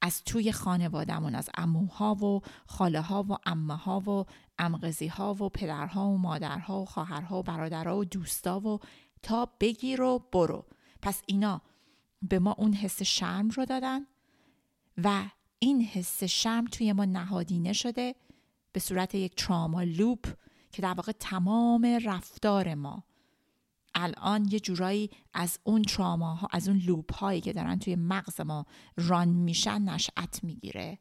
از 0.00 0.24
توی 0.24 0.52
خانوادهمون 0.52 1.34
از 1.34 1.50
اموها 1.56 2.14
و 2.14 2.40
خاله 2.66 3.00
ها 3.00 3.22
و 3.22 3.36
امه 3.46 3.76
ها 3.76 4.00
و 4.00 4.24
امغزی 4.58 5.06
ها 5.06 5.34
و 5.34 5.48
پدرها 5.48 6.08
و 6.08 6.18
مادرها 6.18 6.80
و 6.80 6.84
خواهرها 6.84 7.38
و 7.38 7.42
برادرها 7.42 7.98
و 7.98 8.04
دوستا 8.04 8.60
و 8.60 8.80
تا 9.22 9.48
بگیر 9.60 10.02
و 10.02 10.18
برو. 10.32 10.66
پس 11.02 11.22
اینا 11.26 11.62
به 12.22 12.38
ما 12.38 12.54
اون 12.58 12.72
حس 12.72 13.02
شرم 13.02 13.48
رو 13.48 13.64
دادن 13.64 14.06
و 15.04 15.22
این 15.58 15.82
حس 15.82 16.24
شرم 16.24 16.64
توی 16.64 16.92
ما 16.92 17.04
نهادینه 17.04 17.72
شده 17.72 18.14
به 18.72 18.80
صورت 18.80 19.14
یک 19.14 19.34
تراما 19.36 19.82
لوپ 19.82 20.34
که 20.72 20.82
در 20.82 20.94
واقع 20.94 21.12
تمام 21.12 21.98
رفتار 22.04 22.74
ما 22.74 23.04
الان 23.98 24.48
یه 24.50 24.60
جورایی 24.60 25.10
از 25.34 25.58
اون 25.64 25.82
تراما 25.82 26.34
ها 26.34 26.48
از 26.50 26.68
اون 26.68 26.78
لوپ 26.78 27.14
هایی 27.14 27.40
که 27.40 27.52
دارن 27.52 27.78
توی 27.78 27.96
مغز 27.96 28.40
ما 28.40 28.66
ران 28.96 29.28
میشن 29.28 29.82
نشأت 29.82 30.44
می‌گیره. 30.44 30.98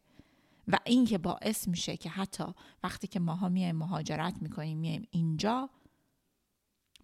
و 0.68 0.80
این 0.86 1.06
که 1.06 1.18
باعث 1.18 1.68
میشه 1.68 1.98
که 1.98 2.10
حتی 2.10 2.44
وقتی 2.84 3.08
که 3.08 3.20
ماها 3.20 3.50
میایم 3.50 3.76
مهاجرت 3.76 4.42
می‌کنیم 4.42 4.78
میایم 4.78 5.08
اینجا 5.12 5.70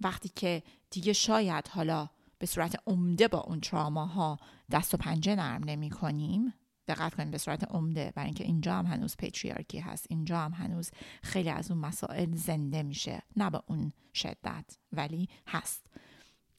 وقتی 0.02 0.30
که 0.30 0.64
دیگه 0.90 1.14
شاید 1.14 1.68
حالا 1.68 2.10
به 2.40 2.46
صورت 2.46 2.76
عمده 2.88 3.28
با 3.28 3.40
اون 3.40 3.60
تراماها 3.60 4.40
دست 4.72 4.94
و 4.94 4.98
پنجه 4.98 5.36
نرم 5.36 5.64
نمی 5.64 5.90
کنیم 5.90 6.54
دقت 6.88 7.16
کنیم 7.16 7.32
به 7.32 7.38
صورت 7.38 7.64
عمده. 7.72 8.14
برای 8.16 8.26
اینکه 8.26 8.44
اینجا 8.44 8.74
هم 8.74 8.86
هنوز 8.86 9.18
پیتریارکی 9.18 9.80
هست. 9.80 10.06
اینجا 10.10 10.40
هم 10.40 10.52
هنوز 10.52 10.92
خیلی 11.24 11.50
از 11.50 11.72
اون 11.72 11.80
مسائل 11.80 12.36
زنده 12.36 12.84
میشه. 12.84 13.22
نه 13.38 13.50
به 13.50 13.62
اون 13.68 13.94
شدت 14.14 14.78
ولی 14.92 15.30
هست. 15.48 15.86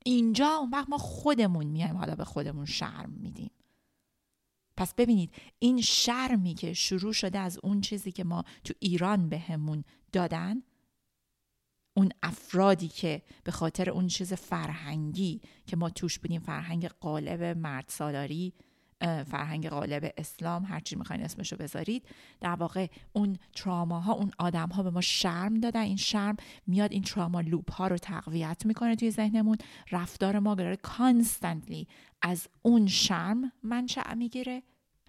اینجا 0.04 0.48
اون 0.48 0.70
وقت 0.70 0.88
ما 0.88 0.98
خودمون 0.98 1.66
میایم 1.66 1.96
حالا 1.96 2.14
به 2.14 2.24
خودمون 2.24 2.64
شرم 2.64 3.10
میدیم. 3.10 3.50
پس 4.76 4.94
ببینید 4.94 5.34
این 5.58 5.80
شرمی 5.80 6.54
که 6.54 6.72
شروع 6.72 7.12
شده 7.12 7.38
از 7.38 7.58
اون 7.62 7.80
چیزی 7.80 8.12
که 8.12 8.24
ما 8.24 8.44
تو 8.64 8.74
ایران 8.80 9.28
بهمون 9.28 9.80
به 9.80 9.84
دادن 10.12 10.62
اون 11.96 12.08
افرادی 12.22 12.88
که 12.88 13.22
به 13.44 13.52
خاطر 13.52 13.90
اون 13.90 14.06
چیز 14.06 14.32
فرهنگی 14.32 15.40
که 15.66 15.76
ما 15.76 15.90
توش 15.90 16.18
بودیم 16.18 16.40
فرهنگ 16.40 16.88
قالب 16.88 17.42
مرد 17.42 17.84
سالاری 17.88 18.54
فرهنگ 19.00 19.68
قالب 19.68 20.12
اسلام 20.16 20.64
هرچی 20.64 20.96
می‌خواین 20.96 21.22
اسمشو 21.22 21.56
بذارید. 21.56 22.06
در 22.40 22.54
واقع 22.54 22.86
اون 23.12 23.36
تراما 23.54 24.12
اون 24.12 24.30
آدم 24.38 24.68
ها 24.68 24.82
به 24.82 24.90
ما 24.90 25.00
شرم 25.00 25.54
دادن. 25.54 25.80
این 25.80 25.96
شرم 25.96 26.36
میاد 26.66 26.92
این 26.92 27.02
تراما 27.02 27.40
لوپ 27.40 27.72
ها 27.72 27.86
رو 27.86 27.98
تقویت 27.98 28.62
می‌کنه 28.66 28.96
توی 28.96 29.10
ذهنمون. 29.10 29.56
رفتار 29.92 30.38
ما 30.38 30.54
قرار 30.54 30.74
کانستنتلی 30.74 31.88
از 32.22 32.48
اون 32.62 32.86
شرم 32.86 33.52
منشأ 33.62 34.14
می‌گیره. 34.14 34.62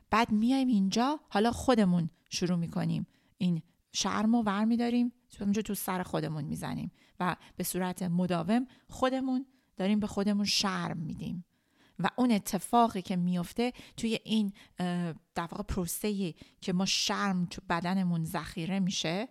بعد 0.10 0.32
میایم 0.32 0.68
اینجا 0.68 1.20
حالا 1.30 1.52
خودمون 1.52 2.10
شروع 2.30 2.58
می‌کنیم 2.58 3.08
این 3.38 3.62
شرم 3.94 4.36
رو 4.36 4.42
ور 4.42 4.66
میداریم 4.66 5.12
اونجا 5.40 5.62
تو 5.62 5.74
سر 5.74 6.04
خودمون 6.04 6.44
می‌زنیم 6.44 6.92
و 7.20 7.36
به 7.56 7.64
صورت 7.64 8.04
مداوم 8.04 8.68
خودمون 8.88 9.46
داریم 9.78 10.00
به 10.00 10.08
خودمون 10.08 10.46
شرم 10.46 10.98
میدیم. 10.98 11.46
و 12.00 12.10
اون 12.16 12.32
اتفاقی 12.32 13.02
که 13.02 13.16
میفته 13.16 13.74
توی 13.98 14.20
این 14.24 14.54
در 15.36 15.48
واقع 15.52 15.64
پروسه 15.64 16.34
که 16.62 16.74
ما 16.74 16.86
شرم 16.86 17.46
تو 17.46 17.62
بدنمون 17.70 18.26
ذخیره 18.26 18.80
میشه 18.80 19.28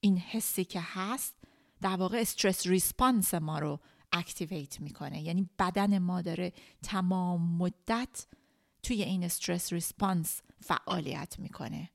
این 0.00 0.18
حسی 0.18 0.64
که 0.64 0.80
هست 0.82 1.34
در 1.80 1.96
واقع 1.96 2.18
stress 2.18 2.66
response 2.66 3.34
ما 3.34 3.58
رو 3.58 3.80
activate 4.12 4.80
می‌کنه. 4.80 5.22
یعنی 5.22 5.50
بدن 5.58 5.98
ما 5.98 6.22
داره 6.22 6.52
تمام 6.82 7.56
مدت 7.56 8.26
توی 8.82 9.02
این 9.02 9.24
stress 9.24 9.72
response 9.72 10.42
فعالیت 10.60 11.38
می‌کنه. 11.38 11.90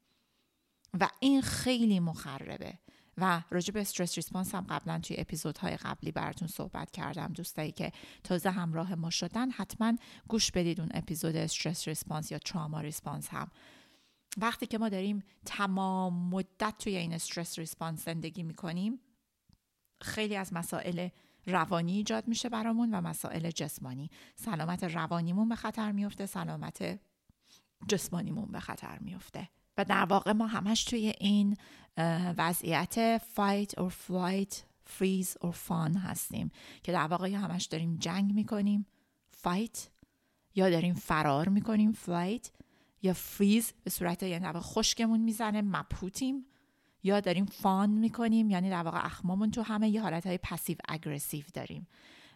و 1.00 1.10
این 1.20 1.42
خیلی 1.42 2.00
مخربه. 2.00 2.80
و 3.22 3.42
راجع 3.50 3.74
به 3.74 3.82
stress 3.82 4.16
response 4.16 4.56
هم 4.56 4.66
قبلا 4.70 5.00
توی 5.00 5.16
اپیزودهای 5.20 5.78
قبلی 5.78 6.12
براتون 6.12 6.48
صحبت 6.48 6.92
کردم. 6.92 7.34
دوستایی 7.34 7.72
که 7.72 7.92
تازه 8.24 8.50
همراه 8.50 8.96
ما 8.96 9.10
شدن 9.10 9.52
حتما 9.52 9.94
گوش 10.28 10.52
بدید 10.52 10.80
اون 10.80 10.90
اپیزود 10.94 11.36
stress 11.36 11.88
response 11.88 12.32
یا 12.32 12.38
trauma 12.38 12.82
response 12.82 13.30
هم. 13.30 13.52
وقتی 14.38 14.66
که 14.66 14.78
ما 14.78 14.90
داریم 14.90 15.24
تمام 15.46 16.30
مدت 16.30 16.76
توی 16.80 16.96
این 16.96 17.14
stress 17.14 17.60
response 17.60 18.06
زندگی 18.06 18.44
می‌کنیم 18.44 19.00
خیلی 20.02 20.36
از 20.36 20.54
مسائل 20.54 21.10
روانی 21.46 21.92
ایجاد 21.92 22.28
میشه 22.28 22.50
برامون 22.50 22.94
و 22.94 23.02
مسائل 23.02 23.52
جسمانی. 23.52 24.10
سلامت 24.36 24.84
روانیمون 24.84 25.50
به 25.50 25.56
خطر 25.56 25.92
میفته 25.92 26.26
سلامت 26.26 27.00
جسمانیمون 27.88 28.52
به 28.52 28.60
خطر 28.60 29.00
میفته 29.00 29.50
و 29.80 29.86
در 29.86 30.06
واقع 30.06 30.32
ما 30.32 30.48
همش 30.48 30.84
توی 30.84 31.14
این 31.20 31.58
وضعیت 32.38 33.18
fight 33.18 33.70
or 33.80 33.90
flight 34.08 34.54
freeze 34.98 35.48
or 35.48 35.52
fawn 35.68 35.98
هستیم 35.98 36.52
که 36.84 36.92
در 36.92 37.08
واقع 37.08 37.30
همش 37.30 37.66
داریم 37.66 37.98
جنگ 37.98 38.34
می‌کنیم 38.34 38.86
fight 39.44 39.80
یا 40.56 40.70
داریم 40.70 40.94
فرار 40.94 41.50
می‌کنیم 41.50 41.98
flight 42.06 42.50
یا 43.02 43.14
فریز 43.14 43.74
به 43.84 43.90
صورت 43.90 44.24
یعنی 44.24 44.46
در 44.46 44.52
واقع 44.52 44.66
خشکمون 44.66 45.20
می‌زنه 45.20 45.62
مبهوتیم 45.62 46.46
یا 47.04 47.20
داریم 47.20 47.46
fawn 47.46 47.90
می‌کنیم 47.90 48.50
یعنی 48.50 48.70
در 48.70 48.84
واقع 48.84 49.06
اخمامون 49.06 49.52
تو 49.52 49.62
همه 49.62 49.90
یه 49.90 50.02
حالت 50.02 50.28
های 50.28 50.38
passive 50.38 50.76
داریم 51.54 51.88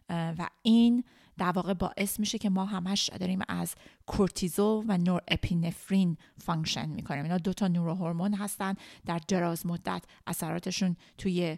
و 0.10 0.50
این 0.62 1.04
در 1.38 1.52
واقع 1.52 1.74
باعث 1.74 2.20
میشه 2.20 2.38
که 2.38 2.50
ما 2.50 2.66
همش 2.66 3.10
داریم 3.20 3.40
از 3.48 3.76
کورتیزول 4.06 4.86
و 4.88 4.98
norepinephrine 4.98 6.18
function 6.38 6.90
می‌کنیم. 6.90 7.24
اینا 7.24 7.38
دو 7.38 7.54
تا 7.54 7.68
neurohormone 7.68 8.34
هستن. 8.34 8.76
در 9.06 9.20
دراز 9.28 9.66
مدت 9.66 10.04
اثراتشون 10.28 10.96
توی 11.18 11.58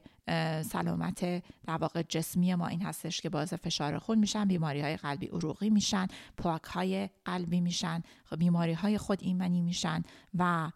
سلامت 0.62 1.44
در 1.68 1.78
واقع 1.78 2.02
جسمی 2.02 2.56
ما 2.56 2.68
این 2.68 2.82
هستش 2.82 3.22
که 3.22 3.30
باعث 3.30 3.54
فشار 3.54 4.00
خون 4.00 4.20
میشن 4.20 4.46
بیماری 4.46 4.82
های 4.82 4.98
قلبی 4.98 5.28
عروقی 5.28 5.70
میشن 5.70 6.08
پاک 6.38 6.64
های 6.64 7.10
قلبی 7.26 7.62
میشن 7.62 8.04
بیماری 8.38 8.74
های 8.74 8.98
خود 8.98 9.20
ایمنی 9.22 9.62
میشن 9.62 10.04
و 10.38 10.72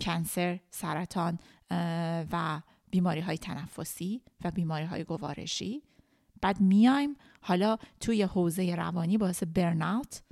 کنسر 0.00 0.60
سرطان 0.70 1.38
و 2.32 2.62
بیماری 2.90 3.20
های 3.20 3.38
تنفسی 3.38 4.22
و 4.44 4.50
بیماری 4.50 4.84
های 4.84 5.04
گوارشی. 5.04 5.82
بعد 6.40 6.60
میایم 6.60 7.16
حالا 7.40 7.78
توی 8.00 8.22
حوزه 8.22 8.74
روانی 8.74 9.18
باعث 9.18 9.42
برناوت 9.42 10.22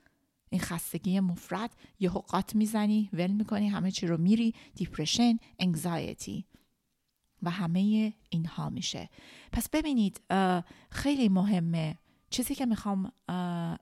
این 0.50 0.60
خستگی 0.60 1.20
مفرد 1.20 1.70
یه 2.00 2.10
حقات 2.10 2.54
می‌زنی 2.54 3.10
ول 3.12 3.30
می‌کنی 3.30 3.68
همه 3.68 3.90
چی 3.90 4.06
رو 4.06 4.16
میری 4.16 4.54
دیپرشن 4.74 5.38
انگزایتی 5.58 6.44
و 7.42 7.50
همه 7.50 8.12
اینها 8.30 8.70
میشه. 8.70 9.10
پس 9.52 9.68
ببینید 9.68 10.20
خیلی 10.90 11.28
مهمه. 11.28 11.98
چیزی 12.30 12.54
که 12.54 12.66
می‌خوام 12.66 13.12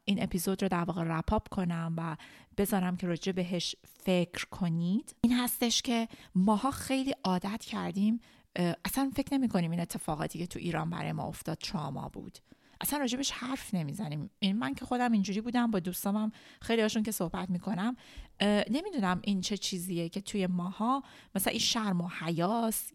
این 0.05 0.23
اپیزود 0.23 0.63
رو 0.63 0.69
در 0.69 0.85
واقع 0.85 1.03
رپاپ 1.03 1.49
کنم 1.49 1.95
و 1.97 2.17
بذارم 2.57 2.97
که 2.97 3.07
راجع 3.07 3.33
بهش 3.33 3.77
فکر 4.05 4.47
کنید 4.47 5.17
این 5.21 5.33
هستش 5.33 5.83
که 5.83 6.09
ماها 6.35 6.71
خیلی 6.71 7.15
عادت 7.25 7.65
کردیم 7.65 8.21
اصلا 8.85 9.11
فکر 9.17 9.35
نمی 9.35 9.49
کنیم 9.49 9.71
این 9.71 9.81
اتفاقاتی 9.81 10.39
که 10.39 10.47
تو 10.47 10.59
ایران 10.59 10.91
برای 10.91 11.13
ما 11.13 11.23
افتاد 11.23 11.59
تراما 11.59 12.09
بود. 12.09 12.39
اصلا 12.81 12.99
راجبش 12.99 13.31
حرف 13.31 13.75
نمی‌زنیم. 13.75 14.31
این 14.39 14.57
من 14.57 14.75
که 14.75 14.85
خودم 14.85 15.13
اینجوری 15.13 15.41
بودم 15.41 15.71
با 15.71 15.79
دوستامم 15.79 16.33
خیلی 16.61 16.83
هاشون 16.83 17.03
که 17.03 17.13
صحبت 17.13 17.51
می‌کنم 17.51 17.97
نمی‌دونم 18.71 19.21
این 19.25 19.41
چه 19.41 19.57
چیزیه 19.57 20.09
که 20.09 20.21
توی 20.21 20.47
ماها 20.47 21.03
مثلا 21.35 21.51
این 21.51 21.61
شرم 21.61 22.01
و 22.01 22.09
حیاس 22.09 22.91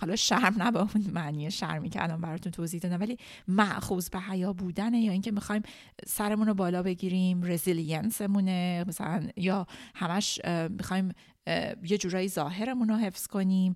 حالا 0.00 0.16
شرم 0.16 0.62
نه 0.62 0.70
به 0.70 0.78
اون 0.78 1.04
معنی 1.12 1.50
شرمی 1.50 1.90
که 1.90 2.02
الان 2.02 2.20
براتون 2.20 2.52
توضیح 2.52 2.80
دادم 2.80 3.00
ولی 3.00 3.16
مأخوذ 3.48 4.10
به 4.10 4.18
حیا 4.18 4.52
بودنه 4.52 5.00
یا 5.00 5.12
اینکه 5.12 5.30
می‌خوایم 5.30 5.62
سرمون 6.06 6.46
رو 6.46 6.54
بالا 6.54 6.82
بگیریم 6.82 7.42
resilience 7.42 8.43
مونه 8.43 8.84
مثلا 8.88 9.28
یا 9.36 9.66
همش 9.94 10.40
می‌خوایم 10.70 11.12
یه 11.82 11.98
جورایی 11.98 12.28
ظاهرمون 12.28 12.88
رو 12.88 12.96
حفظ 12.96 13.26
کنیم. 13.26 13.74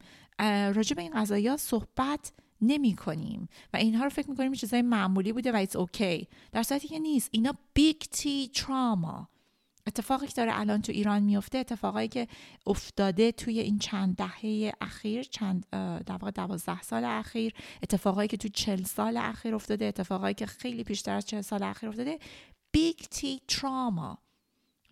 راجع 0.74 0.96
به 0.96 1.02
این 1.02 1.12
قضایا 1.14 1.56
صحبت 1.56 2.32
نمی 2.60 2.96
کنیم. 2.96 3.48
و 3.72 3.76
اینها 3.76 4.04
رو 4.04 4.10
فکر 4.10 4.30
می‌کنیم 4.30 4.52
چیزای 4.52 4.82
معمولی 4.82 5.32
بوده 5.32 5.52
و 5.52 5.56
it's 5.56 5.76
okay 5.76 6.28
در 6.52 6.62
صورتی 6.62 6.88
که 6.88 6.98
نیست. 6.98 7.28
اینا 7.32 7.54
big 7.74 7.96
T 7.96 8.50
trauma 8.54 9.28
اتفاقی 9.86 10.26
که 10.26 10.32
داره 10.36 10.60
الان 10.60 10.82
تو 10.82 10.92
ایران 10.92 11.22
میفته 11.22 11.58
اتفاقایی 11.58 12.08
که 12.08 12.28
افتاده 12.66 13.32
توی 13.32 13.60
این 13.60 13.78
چند 13.78 14.16
دهه 14.16 14.72
اخیر 14.80 15.22
چند 15.22 15.66
در 16.06 16.12
واقع 16.12 16.30
دوازده 16.30 16.82
سال 16.82 17.04
اخیر 17.04 17.54
اتفاقایی 17.82 18.28
که 18.28 18.36
تو 18.36 18.48
چل 18.48 18.82
سال 18.82 19.16
اخیر 19.16 19.54
افتاده 19.54 19.84
اتفاقایی 19.84 20.34
که 20.34 20.46
خیلی 20.46 20.84
پیشتر 20.84 21.14
از 21.14 21.26
چل 21.26 21.40
سال 21.40 21.62
اخیر 21.62 21.88
افتاده 21.88 22.18
big 22.72 22.96
T 22.96 23.40
trauma 23.48 24.18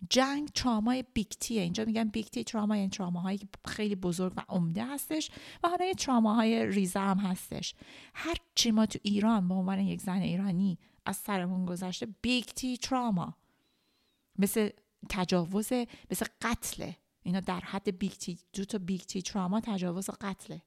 جنگ 0.09 0.49
trauma 0.49 1.03
ی 1.13 1.16
big 1.16 1.27
T 1.27 1.44
ه 1.44 1.61
اینجا 1.61 1.85
میگن 1.85 2.07
big 2.07 2.25
T 2.25 2.43
trauma 2.43 2.77
یعنی 2.77 2.89
تراماهایی 2.89 3.37
که 3.37 3.47
خیلی 3.67 3.95
بزرگ 3.95 4.33
و 4.37 4.41
عمده 4.49 4.85
هستش 4.85 5.31
و 5.63 5.69
حالا 5.69 5.85
یه 5.85 5.93
تراماهای 5.93 6.65
ریزه 6.65 6.99
هم 6.99 7.17
هستش. 7.17 7.75
هر 8.13 8.35
چی 8.55 8.71
ما 8.71 8.85
تو 8.85 8.99
ایران 9.03 9.47
به 9.47 9.53
عنوان 9.53 9.79
یک 9.79 10.01
زن 10.01 10.21
ایرانی 10.21 10.79
از 11.05 11.17
سرمون 11.17 11.65
گذشته 11.65 12.07
big 12.21 12.43
T 12.43 12.77
trauma. 12.77 13.37
مثل 14.39 14.69
تجاوز 15.09 15.73
مثل 16.11 16.25
قتله 16.41 16.97
اینا 17.23 17.39
در 17.39 17.59
حد 17.59 17.97
big 17.97 18.11
T 18.11 18.39
دو 18.53 18.65
تا 18.65 18.77
big 18.77 19.01
T 19.01 19.21
trauma 19.21 19.59
تجاوز 19.59 20.09
قتله. 20.09 20.61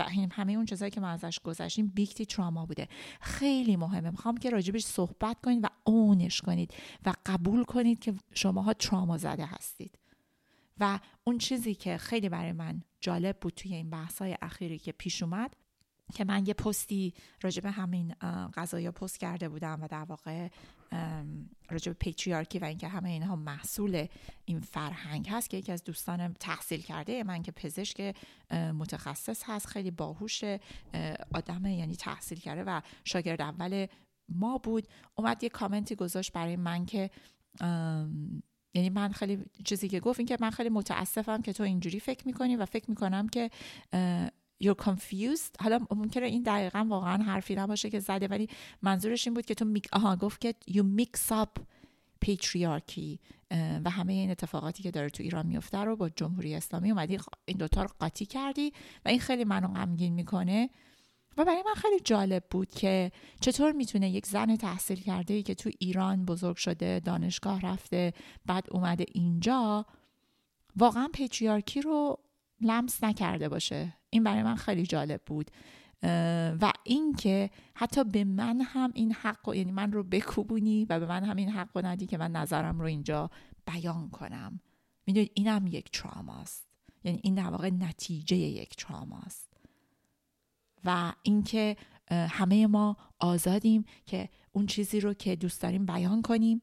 و 0.00 0.32
همه 0.32 0.52
اون 0.52 0.64
چیزایی 0.64 0.90
که 0.90 1.00
ما 1.00 1.08
ازش 1.08 1.40
گذشتیم 1.40 1.86
big 1.86 2.08
T 2.08 2.26
trauma 2.26 2.66
بوده. 2.66 2.88
خیلی 3.20 3.76
مهمه. 3.76 4.10
می‌خوام 4.10 4.36
که 4.36 4.50
راجبش 4.50 4.84
صحبت 4.84 5.36
کنید 5.44 5.64
و 5.64 5.68
own 5.84 6.18
ش 6.18 6.40
کنید 6.40 6.74
و 7.06 7.12
قبول 7.26 7.64
کنید 7.64 7.98
که 7.98 8.14
شماها 8.34 8.72
تراما 8.72 9.18
زده 9.18 9.46
هستید. 9.46 9.98
و 10.80 10.98
اون 11.24 11.38
چیزی 11.38 11.74
که 11.74 11.98
خیلی 11.98 12.28
برای 12.28 12.52
من 12.52 12.82
جالب 13.00 13.36
بود 13.40 13.54
توی 13.54 13.74
این 13.74 13.90
بحثای 13.90 14.36
اخیری 14.42 14.78
که 14.78 14.92
پیش 14.92 15.22
اومد 15.22 15.56
که 16.14 16.24
من 16.24 16.46
یه 16.46 16.54
پستی 16.54 17.14
راجب 17.42 17.66
همین 17.66 18.14
قضایا 18.54 18.92
پست 18.92 19.18
کرده 19.18 19.48
بودم 19.48 19.78
و 19.82 19.88
در 19.88 20.04
واقع 20.04 20.48
راجب 21.70 21.92
پیتریارکی 21.92 22.58
و 22.58 22.64
اینکه 22.64 22.88
همه 22.88 23.08
اینها 23.08 23.36
محصول 23.36 24.06
این 24.44 24.60
فرهنگ 24.60 25.28
هست 25.28 25.50
که 25.50 25.56
یکی 25.56 25.72
از 25.72 25.84
دوستان 25.84 26.34
تحصیل 26.34 26.82
کرده 26.82 27.24
من 27.24 27.42
که 27.42 27.52
پزشک 27.52 28.16
متخصص 28.50 29.42
هست 29.46 29.66
خیلی 29.66 29.90
باهوش 29.90 30.44
آدم 31.34 31.66
یعنی 31.66 31.96
تحصیل 31.96 32.38
کرده 32.38 32.64
و 32.64 32.80
شاگرد 33.04 33.40
اول 33.40 33.86
ما 34.28 34.58
بود. 34.58 34.88
اومد 35.14 35.42
یه 35.42 35.48
کامنتی 35.48 35.94
گذاشت 35.94 36.32
برای 36.32 36.56
من 36.56 36.86
که 36.86 37.10
یعنی 38.74 38.90
من 38.90 39.12
خیلی 39.12 39.44
چیزی 39.64 39.88
که 39.88 40.00
گفت 40.00 40.20
این 40.20 40.26
که 40.26 40.36
من 40.40 40.50
خیلی 40.50 40.68
متاسفم 40.68 41.42
که 41.42 41.52
تو 41.52 41.62
اینجوری 41.62 42.00
فکر 42.00 42.26
می‌کنی 42.26 42.56
و 42.56 42.66
فکر 42.66 42.90
می‌کنم 42.90 43.28
که 43.28 43.50
you're 44.64 44.84
confused. 44.84 45.62
حالا 45.62 45.78
ممکنه 45.90 46.26
این 46.26 46.42
دقیقا 46.42 46.86
واقعا 46.88 47.22
حرفی 47.22 47.54
نباشه 47.54 47.90
که 47.90 48.00
زده 48.00 48.28
ولی 48.28 48.48
منظورش 48.82 49.26
این 49.26 49.34
بود 49.34 49.46
که 49.46 49.54
تو 49.54 49.64
میک... 49.64 49.88
آها 49.92 50.16
گفت 50.16 50.40
که 50.40 50.54
you 50.70 50.82
mix 51.00 51.32
up 51.32 51.62
patriarchy 52.24 53.18
و 53.84 53.90
همه 53.90 54.12
این 54.12 54.30
اتفاقاتی 54.30 54.82
که 54.82 54.90
داره 54.90 55.10
تو 55.10 55.22
ایران 55.22 55.46
میفته 55.46 55.78
رو 55.78 55.96
با 55.96 56.08
جمهوری 56.08 56.54
اسلامی 56.54 56.90
اومدی 56.90 57.18
این 57.44 57.56
دوتا 57.56 57.82
رو 57.82 57.88
قاطی 57.98 58.26
کردی 58.26 58.72
و 59.04 59.08
این 59.08 59.20
خیلی 59.20 59.44
منو 59.44 59.68
غمگین 59.68 60.12
می‌کنه. 60.12 60.70
و 61.36 61.44
برای 61.44 61.62
من 61.66 61.74
خیلی 61.74 62.00
جالب 62.00 62.44
بود 62.50 62.70
که 62.70 63.12
چطور 63.40 63.72
می‌تونه 63.72 64.10
یک 64.10 64.26
زن 64.26 64.56
تحصیل 64.56 65.00
کرده 65.00 65.34
ای 65.34 65.42
که 65.42 65.54
تو 65.54 65.70
ایران 65.78 66.24
بزرگ 66.24 66.56
شده 66.56 67.00
دانشگاه 67.00 67.60
رفته 67.60 68.12
بعد 68.46 68.66
اومده 68.70 69.04
اینجا 69.12 69.86
واقعا 70.76 71.08
پیتریارکی 71.12 71.80
رو 71.80 72.18
لمس 72.60 73.04
نکرده 73.04 73.48
باشه. 73.48 73.99
این 74.10 74.24
برای 74.24 74.42
من 74.42 74.54
خیلی 74.54 74.86
جالب 74.86 75.20
بود. 75.26 75.50
و 76.60 76.72
اینکه 76.84 77.50
حتی 77.74 78.04
به 78.04 78.24
من 78.24 78.60
هم 78.60 78.90
این 78.94 79.12
حق 79.12 79.48
و 79.48 79.54
یعنی 79.54 79.72
من 79.72 79.92
رو 79.92 80.02
بکوبونی 80.02 80.84
و 80.84 81.00
به 81.00 81.06
من 81.06 81.24
هم 81.24 81.36
این 81.36 81.48
حق 81.48 81.68
و 81.74 81.86
ندی 81.86 82.06
که 82.06 82.18
من 82.18 82.32
نظرم 82.32 82.80
رو 82.80 82.86
اینجا 82.86 83.30
بیان 83.66 84.10
کنم. 84.10 84.60
می‌دونید 85.06 85.32
اینم 85.34 85.66
یک 85.66 85.90
تراماست. 85.90 86.66
یعنی 87.04 87.20
این 87.22 87.34
در 87.34 87.50
واقع 87.50 87.70
نتیجه 87.70 88.36
یک 88.36 88.76
تراماست. 88.76 89.52
و 90.84 91.12
اینکه 91.22 91.76
همه 92.10 92.66
ما 92.66 92.96
آزادیم 93.18 93.84
که 94.06 94.28
اون 94.52 94.66
چیزی 94.66 95.00
رو 95.00 95.14
که 95.14 95.36
دوست 95.36 95.62
داریم 95.62 95.86
بیان 95.86 96.22
کنیم. 96.22 96.60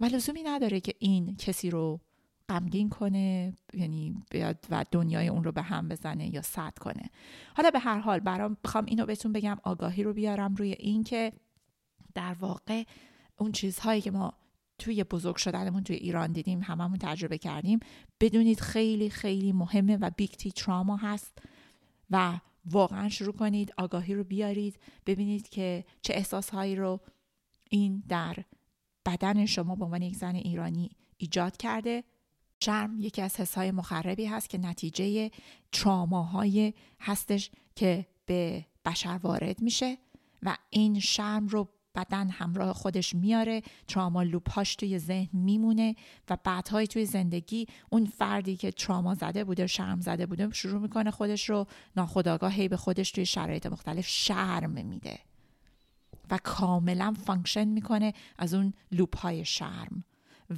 و 0.00 0.04
لزومی 0.04 0.42
نداره 0.42 0.80
که 0.80 0.94
این 0.98 1.36
کسی 1.36 1.70
رو 1.70 2.00
غمگین 2.50 2.88
کنه 2.88 3.54
یعنی 3.74 4.14
بیاد 4.30 4.66
و 4.70 4.84
دنیای 4.90 5.28
اون 5.28 5.44
رو 5.44 5.52
به 5.52 5.62
هم 5.62 5.88
بزنه 5.88 6.34
یا 6.34 6.42
صد 6.42 6.78
کنه. 6.78 7.10
حالا 7.56 7.70
به 7.70 7.78
هر 7.78 7.98
حال 7.98 8.20
برام 8.20 8.56
بخوام 8.64 8.84
اینو 8.84 9.06
بهتون 9.06 9.32
بگم 9.32 9.56
آگاهی 9.62 10.02
رو 10.02 10.12
بیارم 10.12 10.54
روی 10.54 10.72
این 10.72 11.04
که 11.04 11.32
در 12.14 12.32
واقع 12.40 12.84
اون 13.36 13.52
چیزهایی 13.52 14.00
که 14.00 14.10
ما 14.10 14.32
توی 14.78 15.04
بزرگ 15.04 15.36
شدنمون 15.36 15.82
توی 15.82 15.96
ایران 15.96 16.32
دیدیم 16.32 16.62
هممون 16.62 16.98
تجربه 16.98 17.38
کردیم 17.38 17.80
بدونید 18.20 18.60
خیلی 18.60 19.10
خیلی 19.10 19.52
مهمه 19.52 19.96
و 19.96 20.10
بیگ 20.16 20.30
تی 20.30 20.52
تراما 20.52 20.96
هست 20.96 21.38
و 22.10 22.40
واقعا 22.64 23.08
شروع 23.08 23.32
کنید 23.32 23.72
آگاهی 23.78 24.14
رو 24.14 24.24
بیارید 24.24 24.78
ببینید 25.06 25.48
که 25.48 25.84
چه 26.02 26.14
احساسهایی 26.14 26.76
رو 26.76 27.00
این 27.70 28.02
در 28.08 28.36
بدن 29.06 29.46
شما 29.46 29.74
به 29.74 29.84
عنوان 29.84 30.02
یک 30.02 30.16
زن 30.16 30.34
ایرانی 30.34 30.90
ایجاد 31.16 31.56
کرده 31.56 32.04
شرم 32.60 33.00
یکی 33.00 33.22
از 33.22 33.40
حسهای 33.40 33.70
مخربی 33.70 34.26
هست 34.26 34.50
که 34.50 34.58
نتیجه 34.58 35.30
تراماهای 35.72 36.72
هستش 37.00 37.50
که 37.74 38.06
به 38.26 38.66
بشر 38.84 39.20
وارد 39.22 39.62
میشه 39.62 39.98
و 40.42 40.56
این 40.70 41.00
شرم 41.00 41.48
رو 41.48 41.68
بدن 41.94 42.28
همراه 42.28 42.72
خودش 42.72 43.14
میاره 43.14 43.62
تراما 43.88 44.22
لوپاش 44.22 44.76
توی 44.76 44.98
ذهن 44.98 45.28
میمونه 45.32 45.94
و 46.30 46.38
بعدهای 46.44 46.86
توی 46.86 47.06
زندگی 47.06 47.66
اون 47.90 48.06
فردی 48.06 48.56
که 48.56 48.70
تراما 48.70 49.14
زده 49.14 49.44
بوده 49.44 49.66
شرم 49.66 50.00
زده 50.00 50.26
بوده 50.26 50.50
شروع 50.52 50.80
می‌کنه 50.80 51.10
خودش 51.10 51.50
رو 51.50 51.66
ناخداگاه 51.96 52.52
هی 52.52 52.68
به 52.68 52.76
خودش 52.76 53.10
توی 53.10 53.26
شرایط 53.26 53.66
مختلف 53.66 54.08
شرم 54.08 54.70
میده 54.70 55.18
و 56.30 56.38
کاملا 56.42 57.14
function 57.26 57.64
می‌کنه 57.64 58.12
از 58.38 58.54
اون 58.54 58.72
loop 58.92 59.16
های 59.18 59.44
شرم. 59.44 60.04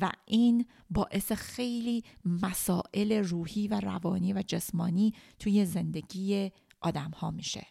و 0.00 0.10
این 0.26 0.66
باعث 0.90 1.32
خیلی 1.32 2.04
مسائل 2.24 3.12
روحی 3.12 3.68
و 3.68 3.80
روانی 3.80 4.32
و 4.32 4.42
جسمانی 4.46 5.14
توی 5.38 5.64
زندگی 5.64 6.50
آدم 6.80 7.10
ها 7.10 7.30
میشه. 7.30 7.66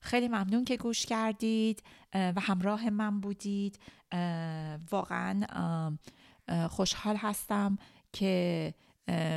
خیلی 0.00 0.28
ممنون 0.28 0.64
که 0.64 0.76
گوش 0.76 1.06
کردید 1.06 1.82
و 2.14 2.40
همراه 2.40 2.90
من 2.90 3.20
بودید. 3.20 3.78
واقعا 4.90 5.96
خوشحال 6.68 7.16
هستم 7.16 7.76
که 8.12 8.74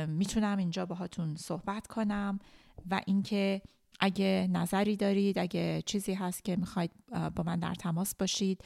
می‌تونم 0.08 0.58
اینجا 0.58 0.86
باهاتون 0.86 1.36
صحبت 1.36 1.86
کنم 1.86 2.38
و 2.90 3.00
اینکه 3.06 3.62
اگه 4.00 4.48
نظری 4.50 4.96
دارید 4.96 5.38
اگه 5.38 5.82
چیزی 5.86 6.14
هست 6.14 6.44
که 6.44 6.56
می‌خواید 6.56 6.90
با 7.34 7.42
من 7.46 7.58
در 7.58 7.74
تماس 7.74 8.14
باشید 8.14 8.64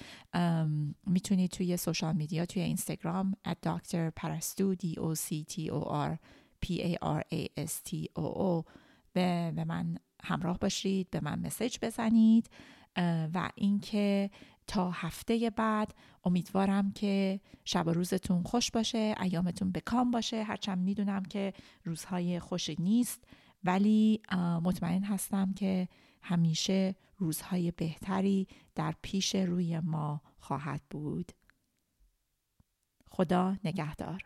می‌تونید 1.07 1.51
توی 1.51 1.77
سوشال 1.77 2.17
میدیا 2.17 2.47
توی 2.47 2.63
اینستاگرام 2.63 3.37
at 3.49 3.57
دکتر 3.63 4.11
پرستو 4.11 4.75
d 4.75 4.95
o 4.95 5.15
c 5.15 5.45
t 5.53 5.71
o 5.71 5.85
r 5.91 6.19
p 6.67 6.81
a 6.81 6.95
r 7.03 7.23
a 7.33 7.67
s 7.67 7.73
t 7.89 7.93
o 8.19 8.23
o 8.23 8.65
به, 9.13 9.53
به 9.57 9.65
من 9.65 9.99
همراه 10.25 10.59
باشید 10.59 11.11
به 11.11 11.21
من 11.21 11.39
مسج 11.47 11.79
بزنید. 11.83 12.51
و 13.35 13.51
اینکه 13.55 14.31
تا 14.67 14.91
هفته 14.91 15.51
بعد 15.57 15.95
امیدوارم 16.25 16.93
که 16.93 17.41
شب 17.65 17.87
و 17.87 17.91
روزتون 17.91 18.43
خوش 18.43 18.71
باشه 18.71 19.15
ایامتون 19.23 19.73
بکام 19.73 20.11
باشه. 20.11 20.43
هرچند 20.43 20.79
می‌دونم 20.79 21.23
که 21.23 21.53
روزهای 21.85 22.41
خوشی 22.41 22.77
نیست. 22.79 23.25
ولی 23.67 24.21
مطمئن 24.63 25.05
هستم 25.05 25.53
که 25.53 25.89
همیشه 26.23 26.95
روزهای 27.19 27.71
بهتری 27.71 28.47
در 28.75 28.95
پیش 29.03 29.35
روی 29.35 29.81
ما 29.81 30.21
خواهد 30.39 30.81
بود. 30.91 31.33
خدا 33.11 33.57
نگهدار. 33.65 34.23